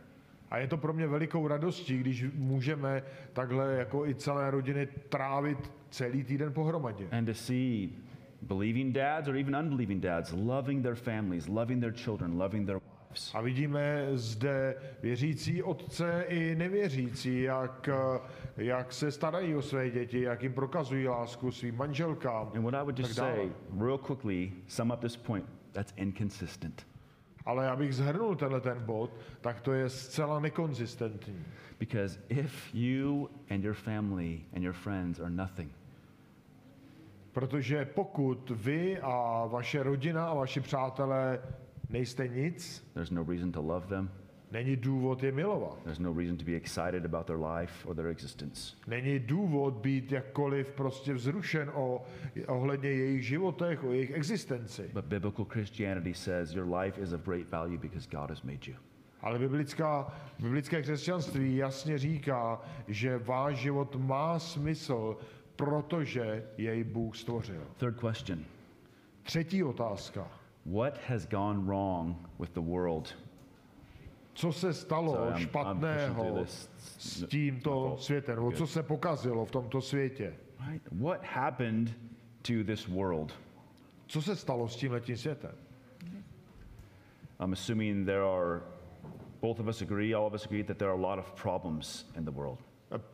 A 0.50 0.58
je 0.58 0.66
to 0.66 0.76
pro 0.76 0.92
mě 0.92 1.06
velikou 1.06 1.48
radostí, 1.48 1.98
když 1.98 2.24
můžeme 2.34 3.02
takhle 3.32 3.74
jako 3.74 4.06
i 4.06 4.14
celé 4.14 4.50
rodiny 4.50 4.86
trávit 5.08 5.72
celý 5.90 6.24
týden 6.24 6.52
pohromadě. 6.52 7.08
And 7.12 7.24
to 7.24 7.34
see 7.34 7.88
believing 8.42 8.94
dads 8.94 9.28
or 9.28 9.36
even 9.36 9.56
unbelieving 9.56 10.02
dads 10.02 10.32
loving 10.36 10.82
their 10.82 10.96
families, 10.96 11.48
loving 11.48 11.80
their 11.80 11.94
children, 11.94 12.38
loving 12.38 12.66
their. 12.66 12.80
A 13.34 13.40
vidíme 13.40 14.06
zde 14.12 14.74
věřící 15.02 15.62
otce 15.62 16.24
i 16.28 16.54
nevěřící, 16.54 17.42
jak, 17.42 17.88
jak 18.56 18.92
se 18.92 19.12
starají 19.12 19.54
o 19.54 19.62
své 19.62 19.90
děti, 19.90 20.20
jak 20.20 20.42
jim 20.42 20.52
prokazují 20.52 21.08
lásku 21.08 21.52
svým 21.52 21.76
manželkám. 21.76 22.52
And 22.54 22.62
what 22.62 22.74
I 22.74 22.82
would 22.82 22.98
just 22.98 23.14
say, 23.14 23.50
real 23.80 23.98
quickly, 23.98 24.52
sum 24.66 24.90
up 24.90 25.00
this 25.00 25.16
point 25.16 25.46
that's 25.72 25.92
inconsistent. 25.96 26.86
Ale 27.44 27.70
abych 27.70 27.94
zhrnul 27.94 28.36
tenhle 28.36 28.60
ten 28.60 28.80
bod, 28.80 29.10
tak 29.40 29.60
to 29.60 29.72
je 29.72 29.88
zcela 29.88 30.40
nekonzistentní. 30.40 31.44
Because 31.78 32.20
if 32.28 32.74
you 32.74 33.28
and 33.50 33.64
your 33.64 33.74
family 33.74 34.40
and 34.56 34.62
your 34.62 34.74
friends 34.74 35.20
are 35.20 35.30
nothing, 35.30 35.72
Protože 37.32 37.84
pokud 37.84 38.50
vy 38.50 38.98
a 39.02 39.46
vaše 39.46 39.82
rodina 39.82 40.30
a 40.30 40.34
vaši 40.34 40.60
přátelé 40.60 41.40
nejste 41.90 42.28
nic, 42.28 42.84
there's 42.94 43.10
no 43.10 43.24
reason 43.24 43.52
to 43.52 43.62
love 43.62 43.86
them, 43.86 44.10
není 44.52 44.76
důvod 44.76 45.22
je 45.22 45.32
milovat. 45.32 45.82
there's 45.82 45.98
no 45.98 46.12
reason 46.12 46.36
to 46.36 46.44
be 46.44 46.52
excited 46.56 47.04
about 47.04 47.26
their 47.26 47.38
life 47.38 47.88
or 47.88 47.94
their 47.94 48.06
existence. 48.08 48.76
Není 48.86 49.18
důvod 49.18 49.74
být 49.74 50.12
jakkoliv 50.12 50.72
prostě 50.72 51.14
vzrušen 51.14 51.70
o, 51.74 52.04
ohledně 52.48 52.88
jejich 52.88 53.26
životech, 53.26 53.84
o 53.84 53.92
jejich 53.92 54.10
existenci. 54.10 54.90
But 54.92 55.04
biblical 55.04 55.44
Christianity 55.44 56.14
says 56.14 56.54
your 56.54 56.74
life 56.74 57.00
is 57.00 57.12
of 57.12 57.20
great 57.24 57.50
value 57.50 57.78
because 57.78 58.08
God 58.10 58.30
has 58.30 58.42
made 58.42 58.58
you. 58.66 58.74
Ale 59.22 59.38
biblická, 59.38 60.14
biblické 60.38 60.82
křesťanství 60.82 61.56
jasně 61.56 61.98
říká, 61.98 62.60
že 62.88 63.18
váš 63.18 63.56
život 63.56 63.96
má 63.96 64.38
smysl, 64.38 65.16
protože 65.56 66.44
jej 66.58 66.84
Bůh 66.84 67.16
stvořil. 67.16 67.62
Third 67.76 68.00
question 68.00 68.44
Třetí 69.22 69.64
otázka. 69.64 70.39
What 70.64 70.98
has 71.08 71.26
gone 71.26 71.66
wrong 71.66 72.14
with 72.38 72.52
the 72.52 72.60
world? 72.60 73.14
Co 74.34 74.52
se 74.52 74.72
stalo 74.72 75.12
Sorry, 75.14 75.30
I'm- 75.30 75.36
I'm 75.36 75.48
špatného 75.48 76.40
this. 76.40 76.68
s 76.98 77.26
tímto 77.28 77.96
světem? 77.98 78.36
Nebo 78.36 78.52
co 78.52 78.66
se 78.66 78.82
pokazilo 78.82 79.44
v 79.44 79.50
tomto 79.50 79.80
světě? 79.80 80.34
Right? 80.68 80.82
What 80.92 81.24
happened 81.24 81.94
to 82.42 82.52
this 82.66 82.88
world? 82.88 83.32
Co 84.06 84.22
se 84.22 84.36
stalo 84.36 84.68
s 84.68 84.76
tímhletím 84.76 85.16
světem? 85.16 85.54
I'm 87.40 87.52
assuming 87.52 88.06
there 88.06 88.22
are, 88.22 88.60
both 89.40 89.60
of 89.60 89.66
us 89.66 89.82
agree, 89.82 90.14
all 90.14 90.26
of 90.26 90.34
us 90.34 90.44
agree 90.46 90.62
that 90.64 90.76
there 90.78 90.90
are 90.90 90.98
a 90.98 91.02
lot 91.08 91.18
of 91.18 91.32
problems 91.42 92.06
in 92.16 92.24
the 92.24 92.30
world. 92.30 92.58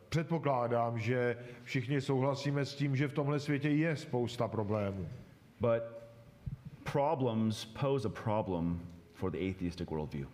Předpokládám, 0.09 0.99
že 0.99 1.37
všichni 1.63 2.01
souhlasíme 2.01 2.65
s 2.65 2.75
tím, 2.75 2.97
že 2.97 3.09
v 3.09 3.13
tomhle 3.13 3.41
světě 3.41 3.69
je 3.69 3.97
spousta 3.97 4.49
problémů. 4.49 5.09
But 5.61 5.83
problems 6.93 7.65
pose 7.65 8.09
a 8.09 8.11
problem 8.11 8.81
for 9.15 9.31
the 9.31 9.39
atheistic 9.39 9.91
worldview. 9.91 10.27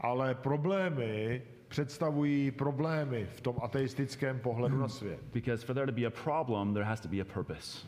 Ale 0.00 0.34
problémy 0.34 1.42
představují 1.68 2.50
problémy 2.50 3.26
v 3.36 3.40
tom 3.40 3.56
ateistickém 3.62 4.38
pohledu 4.38 4.78
na 4.78 4.88
svět. 4.88 5.20
Because 5.32 5.66
for 5.66 5.74
there 5.74 5.86
to 5.86 5.92
be 5.92 6.06
a 6.06 6.10
problem, 6.10 6.74
there 6.74 6.84
has 6.84 7.00
to 7.00 7.08
be 7.08 7.20
a 7.20 7.24
purpose. 7.24 7.86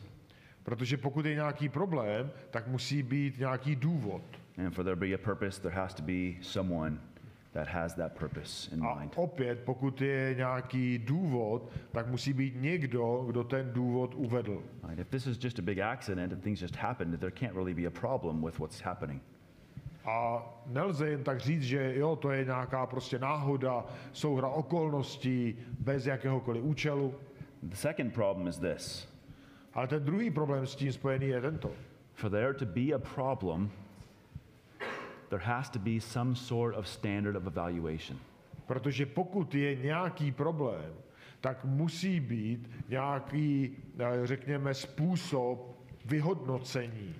Protože 0.63 0.97
pokud 0.97 1.25
je 1.25 1.35
nějaký 1.35 1.69
problém, 1.69 2.31
tak 2.51 2.67
musí 2.67 3.03
být 3.03 3.39
nějaký 3.39 3.75
důvod. 3.75 4.21
And 4.57 4.71
for 4.71 4.83
there 4.83 4.95
to 4.95 4.99
be 4.99 5.13
a 5.13 5.17
purpose, 5.17 5.61
there 5.61 5.75
has 5.75 5.93
to 5.93 6.03
be 6.03 6.33
someone 6.41 6.99
that 7.53 7.67
has 7.67 7.93
that 7.95 8.13
purpose 8.19 8.75
in 8.75 8.83
A 8.83 8.95
mind. 8.95 9.13
opět, 9.15 9.59
pokud 9.65 10.01
je 10.01 10.33
nějaký 10.37 10.97
důvod, 10.97 11.71
tak 11.91 12.07
musí 12.07 12.33
být 12.33 12.53
někdo, 12.61 13.23
kdo 13.27 13.43
ten 13.43 13.69
důvod 13.73 14.15
uvedl. 14.15 14.63
Right? 14.83 14.99
If 14.99 15.09
this 15.09 15.27
is 15.27 15.43
just 15.43 15.59
a 15.59 15.61
big 15.61 15.79
accident 15.79 16.33
and 16.33 16.43
things 16.43 16.61
just 16.61 16.75
happened, 16.75 17.19
there 17.19 17.31
can't 17.31 17.53
really 17.53 17.73
be 17.73 17.85
a 17.85 17.91
problem 17.91 18.41
with 18.45 18.59
what's 18.59 18.81
happening. 18.81 19.21
A 20.05 20.43
nelze 20.65 21.09
jen 21.09 21.23
tak 21.23 21.39
říct, 21.39 21.63
že 21.63 21.93
jo, 21.95 22.15
to 22.15 22.31
je 22.31 22.45
nějaká 22.45 22.85
prostě 22.85 23.19
náhoda, 23.19 23.85
souhra 24.11 24.47
okolností, 24.47 25.55
bez 25.79 26.05
jakéhokoliv 26.05 26.63
účelu. 26.63 27.15
The 27.63 27.75
second 27.75 28.13
problem 28.13 28.47
is 28.47 28.57
this 28.59 29.09
Ale 29.73 29.87
ten 29.87 30.03
druhý 30.03 30.31
problém 30.31 30.67
s 30.67 30.75
tím 30.75 30.91
spojený 30.91 31.27
je 31.27 31.41
tento. 31.41 31.71
for 32.13 32.29
there 32.29 32.53
to 32.53 32.65
be 32.65 32.93
a 32.93 32.99
problem, 32.99 33.71
there 35.29 35.39
has 35.39 35.69
to 35.69 35.79
be 35.79 35.99
some 35.99 36.35
sort 36.35 36.75
of 36.75 36.87
standard 36.87 37.35
of 37.35 37.47
evaluation. 37.47 38.19
Protože 38.67 39.05
pokud 39.05 39.55
je 39.55 39.75
nějaký 39.75 40.31
problém, 40.31 40.93
tak 41.41 41.65
musí 41.65 42.19
být 42.19 42.69
nějaký, 42.89 43.77
eh, 43.99 44.27
řekněme, 44.27 44.73
způsob 44.73 45.79
vyhodnocení. 46.05 47.15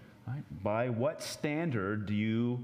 By 0.51 0.89
what 0.89 1.21
standard 1.23 1.99
do 1.99 2.13
you 2.13 2.59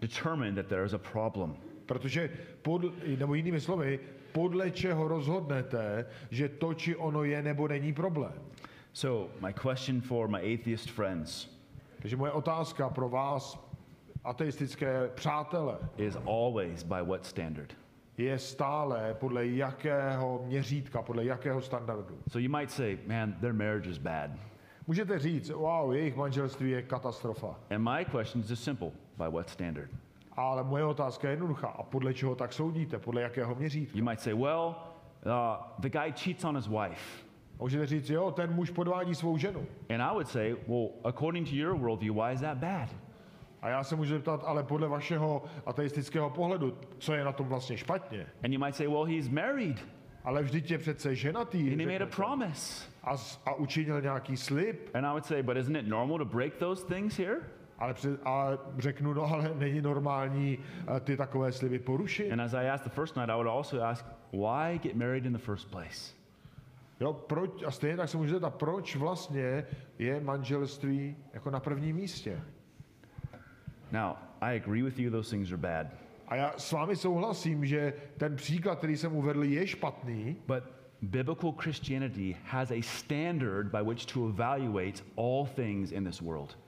determine 0.00 0.54
that 0.54 0.66
there 0.66 0.84
is 0.84 0.92
a 0.92 0.98
problem? 0.98 1.56
Protože, 1.86 2.30
pod, 2.62 2.82
nebo 3.18 3.34
jinými 3.34 3.60
slovy, 3.60 4.00
podle 4.32 4.70
čeho 4.70 5.08
rozhodnete, 5.08 6.06
že 6.30 6.48
to 6.48 6.74
či 6.74 6.96
ono 6.96 7.24
je 7.24 7.42
nebo 7.42 7.68
není 7.68 7.92
problém. 7.92 8.34
So, 8.92 9.30
my 9.40 9.52
question 9.52 10.00
for 10.00 10.28
my 10.28 10.38
atheist 10.38 10.90
friends 10.90 11.58
Takže 11.98 12.16
moje 12.16 12.32
otázka 12.32 12.90
pro 12.90 13.08
vás, 13.08 13.67
ateistické 14.24 15.08
přátele, 15.14 15.78
is 15.96 16.16
always 16.26 16.82
by 16.82 17.02
what 17.02 17.26
standard? 17.26 17.74
je 18.18 18.38
stále 18.38 19.14
podle 19.14 19.46
jakého 19.46 20.42
měřítka, 20.46 21.02
podle 21.02 21.24
jakého 21.24 21.62
standardu. 21.62 22.18
So, 22.28 22.38
you 22.38 22.58
might 22.58 22.70
say, 22.70 22.98
man, 23.06 23.32
their 23.40 23.52
marriage 23.52 23.90
is 23.90 23.98
bad. 23.98 24.30
Můžete 24.86 25.18
říct, 25.18 25.50
wow, 25.50 25.92
jejich 25.92 26.16
manželství 26.16 26.70
je 26.70 26.82
katastrofa. 26.82 27.54
And 27.70 27.78
my 27.78 28.04
question 28.04 28.42
is 28.42 28.50
just 28.50 28.64
simple 28.64 28.90
by 29.16 29.24
what 29.30 29.50
standard? 29.50 29.90
Ale 30.32 30.64
moje 30.64 30.84
otázka 30.84 31.28
je 31.28 31.32
jednoduchá. 31.32 31.68
A 31.68 31.82
podle 31.82 32.14
čeho 32.14 32.34
tak 32.34 32.52
soudíte? 32.52 32.98
Podle 32.98 33.22
jakého 33.22 33.54
měřítka? 33.54 33.98
You 33.98 34.04
might 34.04 34.20
say, 34.20 34.34
well, 34.34 34.74
uh, 35.26 35.32
the 35.78 35.88
guy 35.88 36.12
cheats 36.12 36.44
on 36.44 36.56
his 36.56 36.66
wife. 36.66 37.24
Můžete 37.58 37.86
říct, 37.86 38.10
jo, 38.10 38.30
ten 38.30 38.54
muž 38.54 38.70
podvádí 38.70 39.14
svou 39.14 39.36
ženu. 39.36 39.66
And 39.94 40.02
I 40.02 40.12
would 40.12 40.28
say, 40.28 40.56
well, 40.68 40.88
according 41.04 41.48
to 41.48 41.54
your 41.54 41.76
worldview, 41.76 42.14
why 42.14 42.32
is 42.34 42.40
that 42.40 42.58
bad? 42.58 42.88
A 43.62 43.68
já 43.68 43.84
se 43.84 43.96
můžu 43.96 44.14
zeptat, 44.14 44.42
ale 44.46 44.62
podle 44.62 44.88
vašeho 44.88 45.44
ateistického 45.66 46.30
pohledu, 46.30 46.78
co 46.98 47.14
je 47.14 47.24
na 47.24 47.32
tom 47.32 47.48
vlastně 47.48 47.76
špatně? 47.76 48.26
And 48.44 48.52
you 48.52 48.58
might 48.60 48.76
say, 48.76 48.86
well, 48.86 49.04
he's 49.04 49.28
married 49.28 49.86
Ale 50.24 50.42
vždyť 50.42 50.70
je 50.70 50.78
přece 50.78 51.14
ženatý. 51.14 51.72
and 51.72 51.80
he 51.80 51.86
made 51.86 52.04
a 52.04 52.06
promise. 52.16 52.90
A, 53.04 53.16
a 53.46 53.54
učinil 53.54 54.00
nějaký 54.00 54.36
slib. 54.36 54.90
And 54.94 55.04
I 55.04 55.08
would 55.10 55.26
say, 55.26 55.42
but 55.42 55.56
isn't 55.56 55.76
it 55.76 55.88
normal 55.88 56.18
to 56.18 56.24
break 56.24 56.56
those 56.56 56.86
things 56.86 57.18
here? 57.18 57.36
Ale 57.78 57.94
před, 57.94 58.20
a 58.24 58.48
řeknu, 58.78 59.14
no 59.14 59.22
ale 59.22 59.54
není 59.54 59.80
normální 59.80 60.58
eh, 60.96 61.00
ty 61.00 61.16
takové 61.16 61.52
sliby 61.52 61.78
porušit. 61.78 62.32
And 62.32 62.40
as 62.40 62.54
I 62.54 62.68
asked 62.68 62.84
the 62.84 62.94
first 62.94 63.16
night, 63.16 63.30
I 63.30 63.34
would 63.34 63.46
also 63.46 63.82
ask, 63.82 64.06
why 64.32 64.78
get 64.82 64.94
married 64.96 65.26
in 65.26 65.32
the 65.32 65.38
first 65.38 65.70
place? 65.70 66.14
Jo, 67.00 67.12
proč, 67.12 67.62
a 67.66 67.70
stejně 67.70 67.96
tak 67.96 68.08
se 68.08 68.16
můžete 68.16 68.34
zeptat, 68.34 68.54
proč 68.54 68.96
vlastně 68.96 69.66
je 69.98 70.20
manželství 70.20 71.16
jako 71.32 71.50
na 71.50 71.60
prvním 71.60 71.96
místě? 71.96 72.40
Now, 73.92 74.16
I 74.40 74.56
agree 74.56 74.82
with 74.82 74.98
you, 74.98 75.10
those 75.10 75.30
things 75.30 75.52
are 75.52 75.56
bad. 75.56 75.86
A 76.28 76.36
já 76.36 76.54
s 76.56 76.72
vámi 76.72 76.96
souhlasím, 76.96 77.66
že 77.66 77.92
ten 78.16 78.36
příklad, 78.36 78.78
který 78.78 78.96
jsem 78.96 79.16
uvedl, 79.16 79.44
je 79.44 79.66
špatný, 79.66 80.36
But 80.46 80.64
biblical 81.02 81.52
Christianity 81.52 82.36
has 82.44 82.70
a 82.70 82.82
standard 82.82 83.66
by 83.66 83.82
which 83.82 84.06
to 84.06 84.28
evaluate 84.28 85.02
all 85.16 85.46
things 85.46 85.92
in 85.92 86.04
this 86.04 86.20
world. 86.20 86.58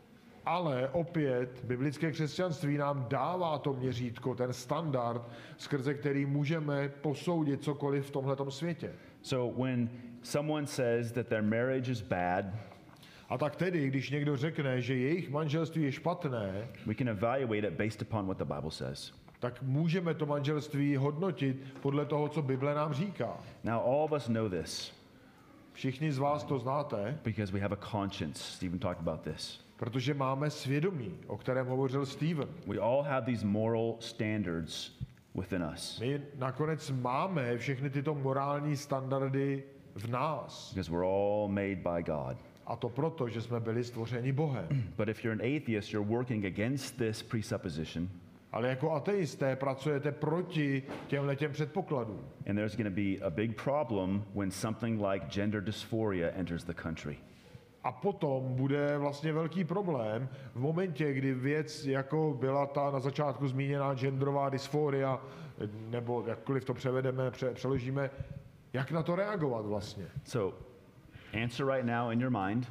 ale 0.47 0.89
opět 0.93 1.65
biblické 1.65 2.11
křesťanství 2.11 2.79
nám 2.79 3.07
dává 3.09 3.59
to 3.59 3.73
měřítko, 3.73 4.35
ten 4.35 4.53
standard, 4.53 5.23
skrze 5.57 5.95
který 5.95 6.27
můžeme 6.27 6.89
posoudit 6.89 7.63
cokoliv 7.63 8.07
v 8.07 8.11
tomhletom 8.11 8.51
světě. 8.51 8.93
So 9.23 9.63
when 9.65 9.91
someone 10.23 10.67
says 10.67 11.13
that 11.13 11.27
their 11.27 11.43
marriage 11.43 11.93
is 11.93 12.03
bad, 12.03 12.45
A 13.31 13.39
tak 13.39 13.57
tedy, 13.57 13.89
když 13.89 14.11
někdo 14.11 14.37
řekne, 14.37 14.81
že 14.81 14.95
jejich 14.95 15.31
manželství 15.31 15.83
je 15.83 15.93
špatné, 15.93 16.69
we 16.87 16.95
can 16.95 17.09
evaluate 17.09 17.69
it 17.69 17.75
based 17.75 18.03
upon 18.03 18.27
what 18.27 18.39
the 18.39 18.45
Bible 18.55 18.71
says. 18.71 19.13
tak 19.39 19.63
můžeme 19.63 20.15
to 20.15 20.27
manželství 20.27 20.97
hodnotit 20.97 21.57
podle 21.81 22.07
toho, 22.07 22.29
co 22.29 22.43
Bible 22.43 22.75
nám 22.75 22.93
říká. 22.93 23.37
Now, 23.65 23.75
all 23.83 24.05
of 24.05 24.13
us 24.13 24.29
know 24.29 24.49
this 24.49 24.93
Všichni 25.73 26.13
z 26.13 26.19
vás 26.19 26.45
to 26.45 26.59
znáte, 26.59 27.19
because 27.25 27.53
we 27.53 27.61
have 27.61 27.77
a 27.81 27.91
conscience. 27.91 28.43
Stephen 28.43 28.79
talked 28.79 29.01
about 29.09 29.21
this. 29.21 29.61
protože 29.77 30.15
máme 30.15 30.51
svědomí, 30.51 31.15
o 31.27 31.37
kterém 31.37 31.67
hovořil 31.67 32.07
Steven. 32.07 32.49
We 32.67 32.79
all 32.79 33.03
have 33.03 33.27
these 33.27 33.47
moral 33.47 33.95
standards 34.01 34.93
within 35.35 35.63
us 35.75 36.01
My 36.01 36.21
nakonec 36.39 36.91
máme 36.91 37.59
všechny 37.59 37.91
tyto 37.91 38.15
morální 38.15 38.77
standardy 38.77 39.63
v 39.95 40.09
nás. 40.09 40.73
because 40.75 40.91
we're 40.91 41.07
all 41.07 41.49
made 41.49 41.77
by 41.77 42.03
God. 42.03 42.37
A 42.71 42.77
to 42.77 42.89
proto, 42.89 43.29
že 43.29 43.41
jsme 43.43 43.61
byli 43.61 43.85
stvořeni 43.85 44.33
Bohem. 44.33 44.67
But 44.97 45.09
if 45.09 45.25
you're 45.25 45.43
an 45.45 45.57
atheist, 45.57 45.93
you're 45.93 46.11
working 46.17 46.45
against 46.45 46.97
this 46.99 47.23
presupposition, 47.23 48.09
Ale 48.53 48.69
jako 48.69 48.93
ateisté 48.93 49.57
pracujete 49.57 50.13
proti 50.13 50.83
těmhle 51.07 51.37
těm 51.37 51.53
předpokladům. 51.53 52.21
and 52.47 52.57
there's 52.57 52.77
going 52.77 52.89
to 52.95 53.01
be 53.01 53.27
a 53.27 53.31
big 53.31 53.63
problem 53.63 54.25
when 54.35 54.51
something 54.51 55.01
like 55.13 55.27
gender 55.31 55.61
dysphoria 55.65 56.29
enters 56.35 56.65
the 56.65 56.75
country. 56.75 57.17
A 57.85 57.93
potom 57.93 58.55
bude 58.55 58.99
vlastně 58.99 59.33
velký 59.33 59.65
problém 59.65 60.29
v 60.55 60.61
momentě, 60.61 61.13
kdy 61.13 61.35
věc, 61.35 61.87
jako 61.87 62.37
byla 62.41 62.67
ta 62.67 62.91
na 62.91 63.01
začátku 63.01 63.49
zmíněná 63.49 63.95
genderová 63.95 64.49
dysforia, 64.49 65.21
nebo 65.91 66.25
jakkoliv 66.27 66.65
to 66.65 66.75
převedeme, 66.75 67.31
pře- 67.31 67.55
přeložíme, 67.55 68.11
jak 68.73 68.91
na 68.93 69.03
to 69.03 69.17
reagovat 69.17 69.67
vlastně. 69.67 70.05
So, 70.25 70.59
answer 71.33 71.67
right 71.67 71.87
now 71.87 72.11
in 72.11 72.21
your 72.21 72.31
mind. 72.31 72.67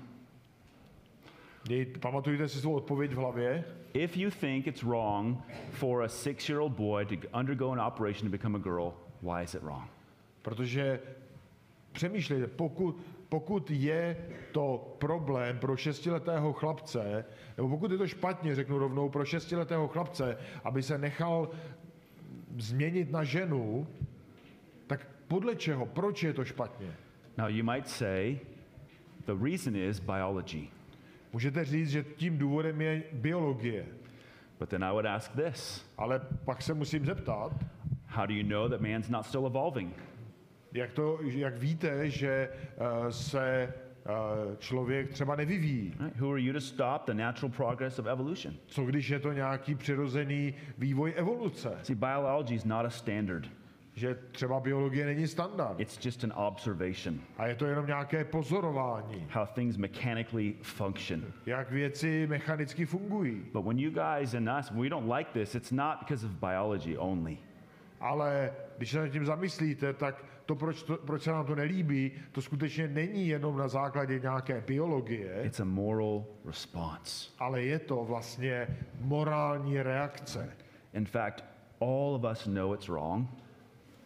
Dej, 1.65 1.85
pamatujte 1.85 2.47
si 2.47 2.59
svou 2.59 2.73
odpověď 2.73 3.11
v 3.11 3.17
hlavě. 3.17 3.63
If 3.93 4.17
you 4.17 4.29
think 4.31 4.67
it's 4.67 4.83
wrong 4.83 5.37
for 5.71 6.03
a 6.03 6.07
six 6.07 6.49
year 6.49 6.61
old 6.61 6.73
boy 6.73 7.05
to 7.05 7.15
undergo 7.39 7.71
an 7.71 7.79
operation 7.79 8.25
to 8.25 8.31
become 8.31 8.57
a 8.57 8.61
girl, 8.61 8.93
why 9.21 9.43
is 9.43 9.53
it 9.53 9.61
wrong? 9.61 9.89
Protože 10.41 10.99
přemýšlejte, 11.91 12.47
pokud, 12.47 13.01
pokud 13.29 13.71
je 13.71 14.17
to 14.51 14.95
problém 14.99 15.59
pro 15.59 15.77
šestiletého 15.77 16.53
chlapce, 16.53 17.25
nebo 17.57 17.69
pokud 17.69 17.91
je 17.91 17.97
to 17.97 18.07
špatně, 18.07 18.55
řeknu 18.55 18.77
rovnou, 18.77 19.09
pro 19.09 19.25
šestiletého 19.25 19.87
chlapce, 19.87 20.37
aby 20.63 20.83
se 20.83 20.97
nechal 20.97 21.49
změnit 22.57 23.11
na 23.11 23.23
ženu, 23.23 23.87
tak 24.87 25.07
podle 25.27 25.55
čeho, 25.55 25.85
proč 25.85 26.23
je 26.23 26.33
to 26.33 26.45
špatně? 26.45 26.95
Now, 27.39 27.47
you 27.47 27.63
might 27.63 27.87
say 27.87 28.41
the 29.25 29.35
reason 29.35 29.75
is 29.75 29.99
biology. 29.99 30.69
Můžete 31.33 31.65
říct, 31.65 31.89
že 31.89 32.03
tím 32.03 32.37
důvodem 32.37 32.81
je 32.81 33.03
biologie, 33.13 33.85
But 34.59 34.69
then 34.69 34.83
I 34.83 34.91
would 34.91 35.05
ask 35.05 35.31
this 35.31 35.85
ale 35.97 36.21
pak 36.45 36.61
se 36.61 36.73
musím 36.73 37.05
zeptat, 37.05 37.51
How 38.07 38.25
do 38.25 38.33
you 38.33 38.43
know 38.43 38.69
that 38.69 38.81
man's 38.81 39.09
not 39.09 39.25
still 39.25 39.47
evolving? 39.47 39.93
jak, 40.73 40.91
to, 40.91 41.19
jak 41.21 41.57
víte, 41.57 42.09
že 42.09 42.49
eh, 42.49 43.11
se 43.11 43.73
eh, 44.05 44.11
člověk 44.57 45.09
třeba 45.09 45.35
nevyvíjí. 45.35 45.93
Right? 45.99 46.19
Who 46.19 46.31
are 46.31 46.41
you 46.41 46.53
to 46.53 46.61
stop 46.61 47.05
the 47.05 47.13
natural 47.13 47.51
progress 47.51 47.99
of 47.99 48.05
evolution? 48.05 48.53
Co 48.67 48.85
když 48.85 49.09
je 49.09 49.19
to 49.19 49.33
nějaký 49.33 49.75
přirozený 49.75 50.53
vývoj 50.77 51.13
evoluce? 51.15 51.77
See, 51.83 51.95
biology 51.95 52.55
is 52.55 52.65
not 52.65 52.85
a 52.85 52.89
standard, 52.89 53.47
Že 53.99 54.15
třeba 54.31 54.59
biologie 54.59 55.05
není 55.05 55.27
standard. 55.27 55.79
it's 55.79 56.05
just 56.05 56.23
an 56.23 56.33
observation. 56.35 57.19
A 57.37 57.47
je 57.47 57.55
to 57.55 57.65
jenom 57.65 57.87
nějaké 57.87 58.25
pozorování, 58.25 59.27
How 59.31 59.45
things 59.45 59.77
mechanically 59.77 60.55
function. 60.61 61.23
jak 61.45 61.71
věci 61.71 62.27
mechanicky 62.27 62.85
fungují. 62.85 63.41
But 63.53 63.65
when 63.65 63.79
you 63.79 63.91
guys 63.91 64.33
and 64.33 64.49
us, 64.59 64.71
we 64.71 64.89
don't 64.89 65.11
like 65.13 65.29
this, 65.33 65.55
it's 65.55 65.71
not 65.71 65.99
because 65.99 66.25
of 66.25 66.31
biology 66.31 66.97
only. 66.97 67.37
Ale 67.99 68.53
když 68.77 68.91
se 68.91 68.99
nad 68.99 69.07
tím 69.07 69.25
zamyslíte, 69.25 69.93
tak 69.93 70.25
to 70.45 70.55
proč, 70.55 70.83
to, 70.83 70.97
proč 70.97 71.21
se 71.23 71.31
nám 71.31 71.45
to 71.45 71.55
nelíbí, 71.55 72.11
to 72.31 72.41
skutečně 72.41 72.87
není 72.87 73.27
jenom 73.27 73.57
na 73.57 73.67
základě 73.67 74.19
nějaké 74.19 74.63
biologie, 74.67 75.41
It's 75.43 75.59
a 75.59 75.63
moral 75.65 76.25
response. 76.45 77.29
ale 77.39 77.61
je 77.61 77.79
to 77.79 78.03
vlastně 78.03 78.67
morální 79.01 79.81
reakce. 79.81 80.49
In 80.93 81.05
fact, 81.05 81.43
all 81.81 82.15
of 82.23 82.31
us 82.31 82.47
know 82.47 82.73
it's 82.73 82.87
wrong. 82.87 83.27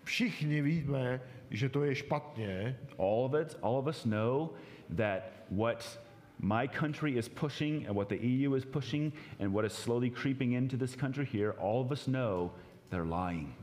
Všichni 0.04 0.62
víme, 0.62 1.22
že 1.50 1.70
to 1.70 1.84
je 1.84 1.96
špatně, 1.96 2.78
All 3.00 3.26
of 3.26 3.34
it, 3.42 3.58
all 3.62 3.78
of 3.78 3.88
us 3.88 4.06
know 4.06 4.50
that 4.96 5.24
what 5.50 6.00
my 6.40 6.68
country 6.68 7.18
is 7.18 7.30
pushing 7.30 7.88
and 7.88 7.96
what 7.96 8.10
the 8.10 8.18
EU 8.18 8.56
is 8.56 8.66
pushing 8.66 9.14
and 9.40 9.54
what 9.54 9.66
is 9.66 9.74
slowly 9.74 10.10
creeping 10.10 10.54
into 10.54 10.78
this 10.78 10.96
country 10.96 11.26
here, 11.26 11.54
all 11.58 11.82
of 11.82 11.92
us 11.92 12.08
know 12.08 12.52
they're 12.90 13.06
lying. 13.06 13.54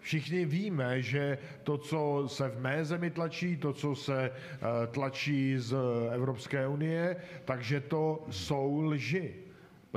Všichni 0.00 0.44
víme, 0.44 1.02
že 1.02 1.38
to, 1.62 1.78
co 1.78 2.24
se 2.26 2.48
v 2.48 2.60
mé 2.60 2.84
zemi 2.84 3.10
tlačí, 3.10 3.56
to, 3.56 3.72
co 3.72 3.94
se 3.94 4.30
eh, 4.30 4.86
tlačí 4.86 5.58
z 5.58 5.74
Evropské 6.12 6.68
unie, 6.68 7.16
takže 7.44 7.80
to 7.80 8.26
jsou 8.30 8.80
lži. 8.80 9.34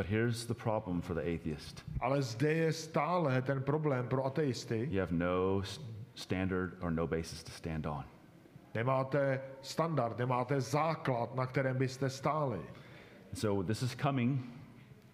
But 0.02 0.10
here's 0.10 0.46
the 0.46 0.56
problem 0.56 1.00
for 1.00 1.14
the 1.14 1.22
atheist 1.22 1.84
Ale 2.02 2.22
zde 2.22 2.54
je 2.54 2.74
stále 2.74 3.42
ten 3.42 3.62
problém 3.62 4.08
pro 4.08 4.24
ateisty. 4.26 4.88
you 4.92 5.00
have 5.00 5.12
no 5.12 5.62
standard 6.16 6.74
or 6.82 6.90
no 6.92 7.06
basis 7.08 7.44
to 7.44 7.52
stand 7.52 7.86
on. 7.86 8.04
Nemáte 8.74 9.40
standard, 9.62 10.18
nemáte 10.18 10.62
základ, 10.62 11.36
na 11.36 11.46
kterém 11.46 11.78
byste 11.78 12.10
stáli. 12.10 12.60
So 13.34 13.64
this 13.64 13.84
is 13.84 13.96
coming 13.96 14.40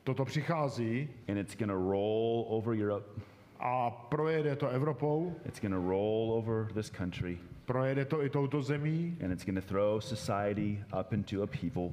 Toto 0.04 0.26
přichází 0.26 1.10
and 1.28 1.38
it's 1.38 1.56
going 1.56 1.70
to 1.70 1.92
roll 1.92 2.46
over 2.50 2.74
Europe. 2.74 3.22
a 3.60 3.92
projede 3.92 4.56
to 4.56 4.68
Evropou, 4.70 5.36
It's 5.46 5.60
going 5.60 5.74
to 5.74 5.82
roll 5.90 6.32
over 6.32 6.74
this 6.74 6.90
country, 6.90 7.38
projede 7.66 8.06
to 8.06 8.24
i 8.24 8.30
touto 8.30 8.62
zemí 8.62 9.18
and 9.22 9.34
it's 9.34 9.44
going 9.44 9.62
to 9.62 9.68
throw 9.68 10.00
society 10.00 10.80
up 10.94 11.14
into 11.14 11.44
upheaval. 11.44 11.92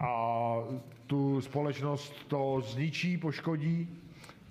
A 0.00 0.54
tu 1.06 1.40
společnost 1.40 2.14
to 2.28 2.60
zničí, 2.60 3.16
poškodí. 3.16 3.88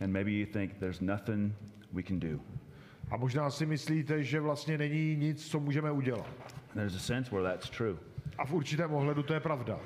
And 0.01 0.11
maybe 0.11 0.31
you 0.31 0.45
think 0.45 0.73
there's 0.73 1.01
nothing 1.01 1.53
we 1.93 2.03
can 2.03 2.19
do. 2.19 2.39
A 3.11 3.17
možná 3.17 3.49
si 3.49 3.65
myslíte, 3.65 4.23
že 4.23 4.39
vlastně 4.39 4.77
není 4.77 5.15
nic, 5.15 5.47
co 5.49 5.59
můžeme 5.59 5.91
udělat. 5.91 6.29
There's 6.73 6.95
a 6.95 6.99
sense 6.99 7.31
where 7.31 7.51
that's 7.51 7.69
true. 7.69 7.97
A 8.37 8.45
v 8.45 8.53
určitém 8.53 8.93
ohledu 8.93 9.23
to 9.23 9.33
je 9.33 9.39
pravda. 9.39 9.79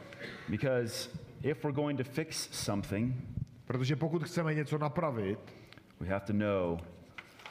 Because 0.49 1.09
if 1.41 1.63
we're 1.63 1.75
going 1.75 1.97
to 1.97 2.03
fix 2.03 2.49
something, 2.51 3.15
Protože 3.65 3.95
pokud 3.95 4.23
chceme 4.23 4.53
něco 4.53 4.77
napravit, 4.77 5.39
we 5.99 6.07
have 6.07 6.25
to 6.25 6.33
know 6.33 6.79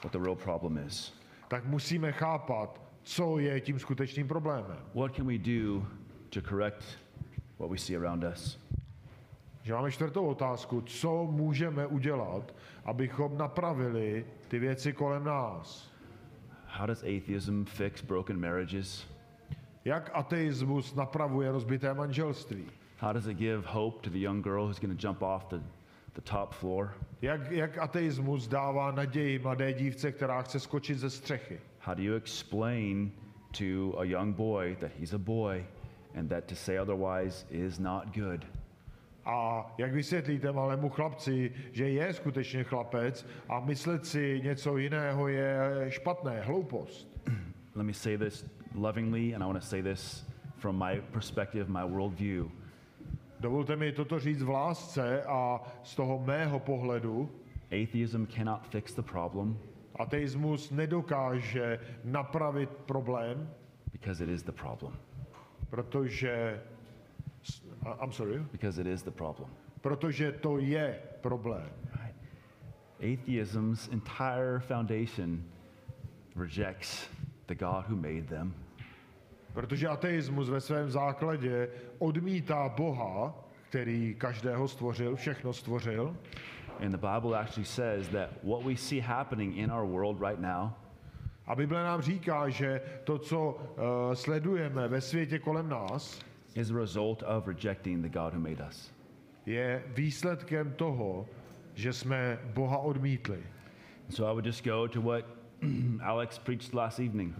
what 0.02 0.12
the 0.12 0.18
real 0.18 0.36
problem 0.36 0.78
is. 0.78 1.14
tak 1.48 1.64
musíme 1.64 2.12
chápat, 2.12 2.82
co 3.02 3.38
je 3.38 3.60
tím 3.60 3.78
skutečným 3.78 4.28
problémem. 4.28 4.76
What 4.94 5.16
can 5.16 5.26
we 5.26 5.38
do 5.38 5.86
to 6.30 6.42
correct 6.42 6.84
what 7.62 7.70
we 7.70 7.78
see 7.78 7.96
around 7.96 8.24
us? 8.24 8.58
Že 9.62 9.74
máme 9.74 9.90
čtvrtou 9.90 10.26
otázku, 10.26 10.80
co 10.80 11.24
můžeme 11.24 11.86
udělat, 11.86 12.54
abychom 12.84 13.38
napravili 13.38 14.26
ty 14.48 14.58
věci 14.58 14.92
kolem 14.92 15.24
nás. 15.24 15.92
How 16.66 16.86
does 16.86 17.02
atheism 17.02 17.64
fix 17.64 18.02
broken 18.02 18.40
marriages? 18.40 19.06
Jak 19.84 20.10
ateismus 20.14 20.94
napravuje 20.94 21.52
rozbité 21.52 21.94
manželství? 21.94 22.64
How 22.98 23.12
does 23.12 23.26
it 23.26 23.36
give 23.36 23.62
hope 23.66 24.02
to 24.02 24.10
the 24.10 24.18
young 24.18 24.44
girl 24.44 24.64
who's 24.64 24.80
going 24.80 25.00
to 25.00 25.08
jump 25.08 25.22
off 25.22 25.44
the, 25.44 25.58
the 26.14 26.20
top 26.20 26.54
floor? 26.54 26.94
Jak, 27.22 27.50
jak 27.50 27.78
ateismus 27.78 28.48
dává 28.48 28.90
naději 28.90 29.38
mladé 29.38 29.72
dívce, 29.72 30.12
která 30.12 30.42
chce 30.42 30.60
skočit 30.60 30.98
ze 30.98 31.10
střechy? 31.10 31.60
How 31.80 31.94
do 31.94 32.02
you 32.02 32.14
explain 32.14 33.12
to 33.58 33.98
a 33.98 34.04
young 34.04 34.36
boy 34.36 34.76
that 34.80 34.90
he's 34.98 35.12
a 35.12 35.18
boy 35.18 35.64
and 36.14 36.28
that 36.28 36.44
to 36.44 36.54
say 36.54 36.78
otherwise 36.78 37.46
is 37.50 37.78
not 37.78 38.14
good? 38.14 38.46
A 39.24 39.66
jak 39.78 39.92
vysvětlíte 39.92 40.52
malému 40.52 40.88
chlapci, 40.88 41.52
že 41.72 41.88
je 41.88 42.12
skutečně 42.12 42.64
chlapec 42.64 43.26
a 43.48 43.60
myslet 43.60 44.06
si 44.06 44.40
něco 44.44 44.76
jiného 44.76 45.28
je 45.28 45.60
špatné, 45.88 46.40
hloupost? 46.40 47.08
Let 47.74 47.84
me 47.86 47.92
say 47.92 48.18
this 48.18 48.44
lovingly, 48.74 49.34
and 49.34 49.42
I 49.42 49.46
want 49.46 49.60
to 49.60 49.66
say 49.66 49.82
this 49.82 50.26
from 50.56 50.78
my 50.78 51.00
perspective, 51.00 51.68
my 51.68 51.84
worldview. 51.84 52.48
Dovolte 53.40 53.76
mi 53.76 53.92
toto 53.92 54.18
říct 54.18 54.42
v 54.42 54.48
lásce 54.48 55.22
a 55.22 55.60
z 55.82 55.94
toho 55.96 56.24
mého 56.26 56.60
pohledu. 56.60 57.30
Atheism 57.66 58.26
cannot 58.26 58.66
fix 58.66 58.94
the 58.94 59.02
problem 59.02 59.58
Ateismus 59.94 60.70
nedokáže 60.70 61.78
napravit 62.04 62.70
problém, 62.70 63.50
because 63.92 64.24
it 64.24 64.30
is 64.30 64.42
the 64.42 64.52
problem. 64.52 64.98
Protože... 65.72 66.60
I'm 68.02 68.12
sorry? 68.12 68.44
Because 68.52 68.80
it 68.80 68.86
is 68.86 69.02
the 69.02 69.10
problem. 69.10 69.50
Protože 69.80 70.32
to 70.32 70.58
je 70.58 71.00
problém. 71.20 71.70
Right? 71.96 72.16
Atheism's 73.00 73.88
entire 73.88 74.60
foundation 74.60 75.44
rejects 76.36 77.08
the 77.46 77.54
God 77.54 77.84
who 77.88 77.96
made 77.96 78.22
them, 78.22 78.54
Protože 79.52 79.88
ateismus 79.88 80.48
ve 80.48 80.60
svém 80.60 80.90
základě 80.90 81.68
odmítá 81.98 82.68
Boha, 82.68 83.34
který 83.68 84.14
každého 84.14 84.68
stvořil, 84.68 85.16
všechno 85.16 85.52
stvořil. 85.52 86.16
and 86.80 86.90
the 86.90 86.98
Bible 86.98 87.38
actually 87.38 87.66
says 87.66 88.08
that 88.08 88.30
what 88.42 88.64
we 88.64 88.76
see 88.76 89.00
happening 89.00 89.56
in 89.56 89.70
our 89.70 89.86
world 89.86 90.20
right 90.20 90.40
now 90.40 90.72
A 91.46 91.54
Bible 91.54 91.84
nám 91.84 92.02
říká, 92.02 92.48
že 92.48 92.80
to, 93.04 93.18
co 93.18 93.50
uh, 93.50 94.14
sledujeme 94.14 94.88
ve 94.88 95.00
světě 95.00 95.38
kolem 95.38 95.68
nás, 95.68 96.20
is 96.54 96.70
a 96.70 96.74
result 96.74 97.22
of 97.26 97.46
rejecting 97.46 98.02
the 98.02 98.18
God 98.18 98.34
who 98.34 98.40
made 98.40 98.64
us. 98.68 98.92
je 99.46 99.82
výsledkem 99.86 100.72
toho, 100.72 101.26
že 101.74 101.92
jsme 101.92 102.38
Boha 102.54 102.78
odmítli. 102.78 103.42
So 104.08 104.30
I 104.30 104.34
would 104.34 104.46
just 104.46 104.64
go 104.64 104.88
to 104.88 105.02
what 105.02 105.24
Alex 106.02 106.38
preached 106.38 106.74
last 106.74 107.00
evening. 107.00 107.34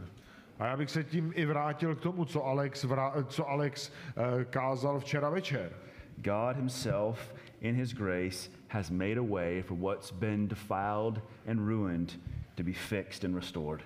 A 0.59 0.67
já 0.67 0.77
bych 0.77 0.91
se 0.91 1.05
tím 1.05 1.33
i 1.35 1.45
vrátil 1.45 1.95
k 1.95 2.01
tomu, 2.01 2.25
co 2.25 2.47
Alex, 2.47 2.85
vrá, 2.85 3.15
co 3.29 3.49
Alex 3.49 3.91
uh, 3.91 4.45
kázal 4.45 5.01
včera 5.01 5.31
večer. 5.31 5.73
God 6.17 6.57
Himself, 6.57 7.35
in 7.61 7.75
His 7.75 7.93
grace, 7.93 8.51
has 8.69 8.91
made 8.91 9.19
a 9.19 9.23
way 9.23 9.63
for 9.63 9.79
what's 9.79 10.11
been 10.11 10.49
defiled 10.49 11.23
and 11.47 11.61
ruined 11.61 12.21
to 12.57 12.63
be 12.63 12.73
fixed 12.73 13.25
and 13.25 13.35
restored. 13.35 13.83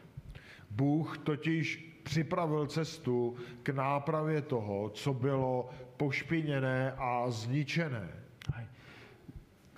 Bůh 0.71 1.19
totiž 1.19 1.97
připravil 2.03 2.67
cestu 2.67 3.37
k 3.63 3.69
nápravě 3.69 4.43
toho, 4.43 4.91
co 4.91 5.15
bylo 5.15 5.71
pošpiněné 5.97 6.93
a 6.99 7.31
zničené. 7.31 8.09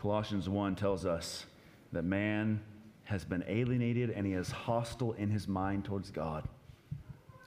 Colossians 0.03 0.47
1 0.47 0.75
tells 0.75 1.05
us 1.05 1.49
that 1.93 2.05
man 2.05 2.61
has 3.05 3.25
been 3.25 3.43
alienated 3.43 4.17
and 4.17 4.27
he 4.27 4.41
is 4.41 4.51
hostile 4.51 5.15
in 5.17 5.31
his 5.31 5.47
mind 5.47 5.85
towards 5.85 6.11
God. 6.11 6.45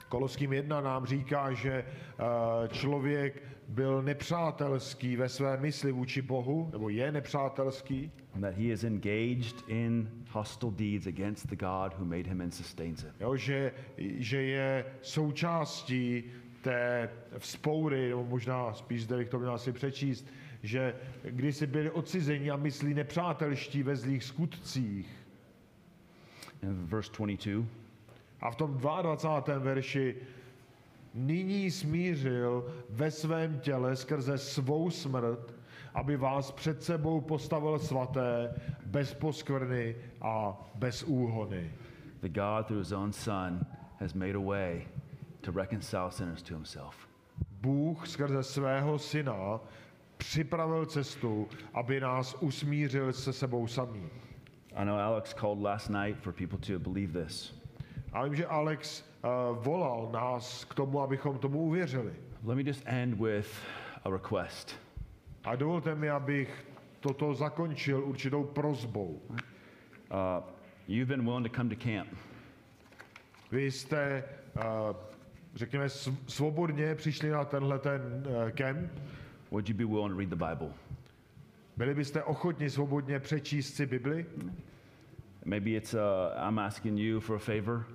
Koloským 0.09 0.53
1 0.53 0.81
nám 0.81 1.05
říká, 1.05 1.53
že 1.53 1.71
eh, 1.73 2.67
člověk 2.67 3.43
byl 3.71 4.01
nepřátelský 4.01 5.15
ve 5.15 5.29
své 5.29 5.57
mysli 5.57 5.91
vůči 5.91 6.21
Bohu, 6.21 6.69
nebo 6.71 6.89
je 6.89 7.11
nepřátelský, 7.11 8.11
And 8.33 8.41
that 8.41 8.53
he 8.53 8.63
is 8.63 8.83
engaged 8.83 9.63
in 9.67 10.09
hostile 10.29 10.71
deeds 10.71 11.07
against 11.07 11.47
the 11.47 11.55
God 11.55 11.93
who 11.97 12.05
made 12.05 12.29
him 12.29 12.41
and 12.41 12.51
sustains 12.51 13.03
him. 13.03 13.13
jo, 13.19 13.35
že, 13.35 13.73
že 13.97 14.41
je 14.41 14.85
součástí 15.01 16.23
té 16.61 17.09
vzpoury, 17.37 18.09
nebo 18.09 18.25
možná 18.25 18.73
spíš 18.73 19.03
zde 19.03 19.17
bych 19.17 19.29
to 19.29 19.39
měl 19.39 19.53
asi 19.53 19.71
přečíst, 19.71 20.27
že 20.63 20.95
kdysi 21.23 21.67
byli 21.67 21.91
odcizeni 21.91 22.51
a 22.51 22.55
myslí 22.55 22.93
nepřátelští 22.93 23.83
ve 23.83 23.95
zlých 23.95 24.23
skutcích. 24.23 25.07
In 26.63 26.85
verse 26.85 27.11
22, 27.17 27.65
A 28.41 28.51
v 28.51 28.55
tom 28.55 28.77
22. 28.77 29.57
verši 29.57 30.15
nyní 31.13 31.71
smířil 31.71 32.73
ve 32.89 33.11
svém 33.11 33.59
těle 33.59 33.95
skrze 33.95 34.37
svou 34.37 34.89
smrt, 34.89 35.55
aby 35.93 36.17
vás 36.17 36.51
před 36.51 36.83
sebou 36.83 37.21
postavil 37.21 37.79
svaté, 37.79 38.53
bez 38.85 39.13
poskvrny 39.13 39.95
a 40.21 40.57
bez 40.75 41.03
úhony. 41.03 41.71
the 42.21 42.29
God 42.29 42.67
through 42.67 42.79
his 42.79 42.93
own 42.93 43.11
Son 43.11 43.65
has 43.99 44.15
made 44.15 44.35
a 44.35 44.39
way 44.39 44.87
to 45.41 45.51
reconcile 45.51 46.11
sinners 46.11 46.41
to 46.43 46.53
himself. 46.53 47.07
Bůh 47.61 48.07
skrze 48.07 48.43
svého 48.43 48.99
syna 48.99 49.59
připravil 50.17 50.85
cestu, 50.85 51.47
aby 51.73 51.99
nás 51.99 52.35
usmířil 52.39 53.13
se 53.13 53.33
sebou 53.33 53.67
samým. 53.67 54.09
I 54.75 54.85
know 54.85 54.99
Alex 54.99 55.33
called 55.33 55.61
last 55.61 55.89
night 55.89 56.17
for 56.17 56.33
people 56.33 56.59
to 56.59 56.79
believe 56.79 57.25
this. 57.25 57.61
A 58.13 58.23
vím, 58.23 58.35
že 58.35 58.45
Alex 58.45 59.03
volal 59.61 60.09
nás 60.13 60.65
k 60.65 60.73
tomu, 60.73 61.01
abychom 61.01 61.37
tomu 61.37 61.59
uvěřili. 61.59 62.13
Let 62.43 62.55
me 62.55 62.63
just 62.63 62.83
end 62.85 63.19
with 63.21 63.47
a 64.03 64.09
request. 64.09 64.75
A 65.43 65.55
dovolte 65.55 65.95
mi, 65.95 66.09
abych 66.09 66.65
toto 66.99 67.33
zakončil 67.33 68.03
určitou 68.03 68.43
prozbou. 68.43 69.21
Uh, 69.29 69.37
you've 70.87 71.05
been 71.15 71.25
willing 71.25 71.51
to 71.51 71.55
come 71.57 71.69
to 71.75 71.75
camp. 71.83 72.09
Vy 73.51 73.71
jste, 73.71 74.23
uh, 74.55 74.61
řekněme, 75.55 75.85
sv- 75.85 76.15
svobodně 76.27 76.95
přišli 76.95 77.29
na 77.29 77.45
tenhle 77.45 77.79
ten 77.79 78.01
uh, 78.27 78.49
kemp. 78.49 78.91
Would 79.51 79.69
you 79.69 79.75
be 79.75 79.85
willing 79.85 80.13
to 80.13 80.17
read 80.19 80.29
the 80.29 80.45
Bible? 80.45 80.73
Byli 81.77 81.93
byste 81.95 82.23
ochotni 82.23 82.69
svobodně 82.69 83.19
přečíst 83.19 83.73
si 83.75 83.85
Bibli? 83.85 84.25
Maybe 85.45 85.69
it's 85.69 85.93
uh, 85.93 85.99
I'm 86.47 86.59
asking 86.59 86.99
you 86.99 87.19
for 87.19 87.35
a 87.35 87.39
favor. 87.39 87.85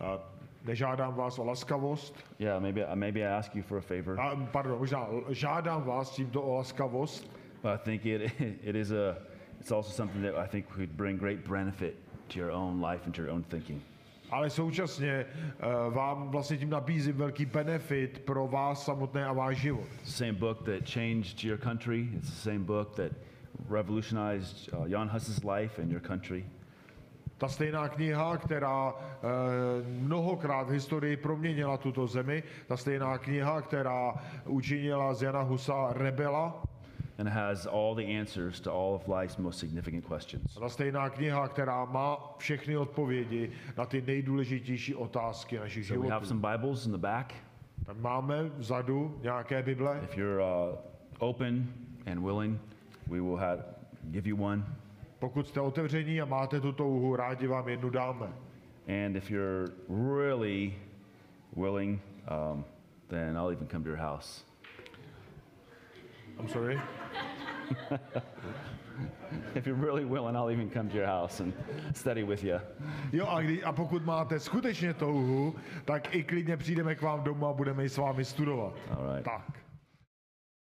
Uh, 0.00 0.20
nežádám 0.64 1.14
vás 1.14 1.38
o 1.38 1.44
laskavost. 1.44 2.14
Yeah, 2.38 2.62
maybe 2.62 2.86
maybe 2.94 3.20
I 3.20 3.38
ask 3.38 3.54
you 3.54 3.62
for 3.62 3.78
a 3.78 3.80
favor. 3.80 4.20
A, 4.20 4.36
pardon, 4.52 4.78
možná 4.78 5.06
žádám 5.28 5.82
vás 5.82 6.10
tímto 6.10 6.42
o 6.42 6.54
laskavost, 6.54 7.30
But 7.62 7.70
I 7.74 7.78
think 7.84 8.06
it 8.06 8.32
it 8.62 8.76
is 8.76 8.92
a 8.92 9.16
it's 9.60 9.72
also 9.72 9.90
something 9.90 10.22
that 10.22 10.44
I 10.44 10.48
think 10.48 10.66
could 10.68 10.90
bring 10.96 11.18
great 11.18 11.48
benefit 11.48 11.94
to 12.28 12.38
your 12.38 12.50
own 12.50 12.80
life 12.80 13.04
and 13.06 13.14
to 13.14 13.22
your 13.22 13.30
own 13.30 13.42
thinking. 13.42 13.82
ale 14.30 14.50
současně 14.50 15.26
uh, 15.26 15.94
vám 15.94 16.28
vlastně 16.30 16.56
tím 16.56 16.70
nabízím 16.70 17.16
velký 17.16 17.46
benefit 17.46 18.18
pro 18.18 18.48
vás 18.48 18.84
samotné 18.84 19.24
a 19.26 19.32
váš 19.32 19.56
život. 19.56 19.88
Same 20.04 20.32
book 20.32 20.62
that 20.64 20.90
changed 20.90 21.44
your 21.44 21.58
country. 21.58 22.08
It's 22.14 22.28
the 22.30 22.50
same 22.50 22.58
book 22.58 22.94
that 22.96 23.12
revolutionized 23.70 24.68
uh, 24.72 24.86
Jan 24.86 25.08
Hus's 25.08 25.44
life 25.44 25.82
and 25.82 25.90
your 25.90 26.00
country. 26.02 26.44
Ta 27.38 27.48
stejná 27.48 27.88
kniha, 27.88 28.36
která 28.36 28.92
uh, 28.92 28.98
mnohokrát 29.88 30.68
v 30.68 30.70
historii 30.70 31.16
proměnila 31.16 31.76
tuto 31.76 32.06
zemi, 32.06 32.42
ta 32.66 32.76
stejná 32.76 33.18
kniha, 33.18 33.62
která 33.62 34.14
učinila 34.44 35.14
z 35.14 35.22
Jana 35.22 35.40
Husa 35.42 35.92
rebela, 35.92 36.62
and 37.18 37.28
has 37.28 37.66
all 37.66 37.94
the 37.94 38.18
answers 38.20 38.60
to 38.60 38.72
all 38.72 38.94
of 38.94 39.08
life's 39.08 39.36
most 39.36 39.58
significant 39.58 40.04
questions. 40.04 40.56
A 40.56 40.60
ta 40.60 40.68
stejná 40.68 41.10
kniha, 41.10 41.48
která 41.48 41.84
má 41.84 42.34
všechny 42.38 42.76
odpovědi 42.76 43.50
na 43.76 43.86
ty 43.86 44.02
nejdůležitější 44.02 44.94
otázky 44.94 45.58
našich 45.58 45.86
So 45.86 46.02
we 46.02 46.08
have 46.10 46.24
životů. 46.24 46.40
some 46.40 46.52
Bibles 46.52 46.86
in 46.86 46.92
the 46.92 46.98
back. 46.98 47.34
Tam 47.86 48.00
máme 48.00 48.44
vzadu 48.44 49.18
nějaké 49.22 49.62
Bible. 49.62 50.00
If 50.04 50.16
you're 50.16 50.42
uh, 50.44 50.78
open 51.18 51.66
and 52.12 52.24
willing, 52.24 52.60
we 53.06 53.20
will 53.20 53.36
have, 53.36 53.64
give 54.10 54.28
you 54.28 54.36
one. 54.44 54.64
Pokud 55.18 55.48
jste 55.48 55.60
otevření 55.60 56.20
a 56.20 56.24
máte 56.24 56.60
tu 56.60 56.72
touhu, 56.72 57.16
rádi 57.16 57.46
vám 57.46 57.68
jednu 57.68 57.90
dáme. 57.90 58.26
And 58.88 59.16
if 59.16 59.30
you're 59.30 59.72
really 59.88 60.74
willing, 61.56 62.00
um, 62.30 62.64
then 63.08 63.36
I'll 63.36 63.52
even 63.52 63.66
come 63.68 63.84
to 63.84 63.90
your 63.90 63.98
house. 63.98 64.44
I'm 66.38 66.48
sorry. 66.48 66.80
If 69.54 69.66
you're 69.66 69.86
really 69.86 70.04
willing, 70.04 70.36
I'll 70.36 70.50
even 70.50 70.70
come 70.70 70.88
to 70.88 70.96
your 70.96 71.06
house 71.06 71.40
and 71.42 71.52
study 71.94 72.24
with 72.24 72.44
you. 72.44 72.60
Jo, 73.12 73.26
a, 73.28 73.42
kdy, 73.42 73.62
a 73.64 73.72
pokud 73.72 74.04
máte 74.04 74.40
skutečně 74.40 74.94
touhu, 74.94 75.54
tak 75.84 76.14
i 76.14 76.24
klidně 76.24 76.56
přijdeme 76.56 76.94
k 76.94 77.02
vám 77.02 77.22
domů 77.22 77.46
a 77.46 77.52
budeme 77.52 77.82
ji 77.82 77.88
s 77.88 77.96
vámi 77.96 78.24
studovat. 78.24 78.74
All 78.90 79.14
right. 79.14 79.24
Tak. 79.24 79.67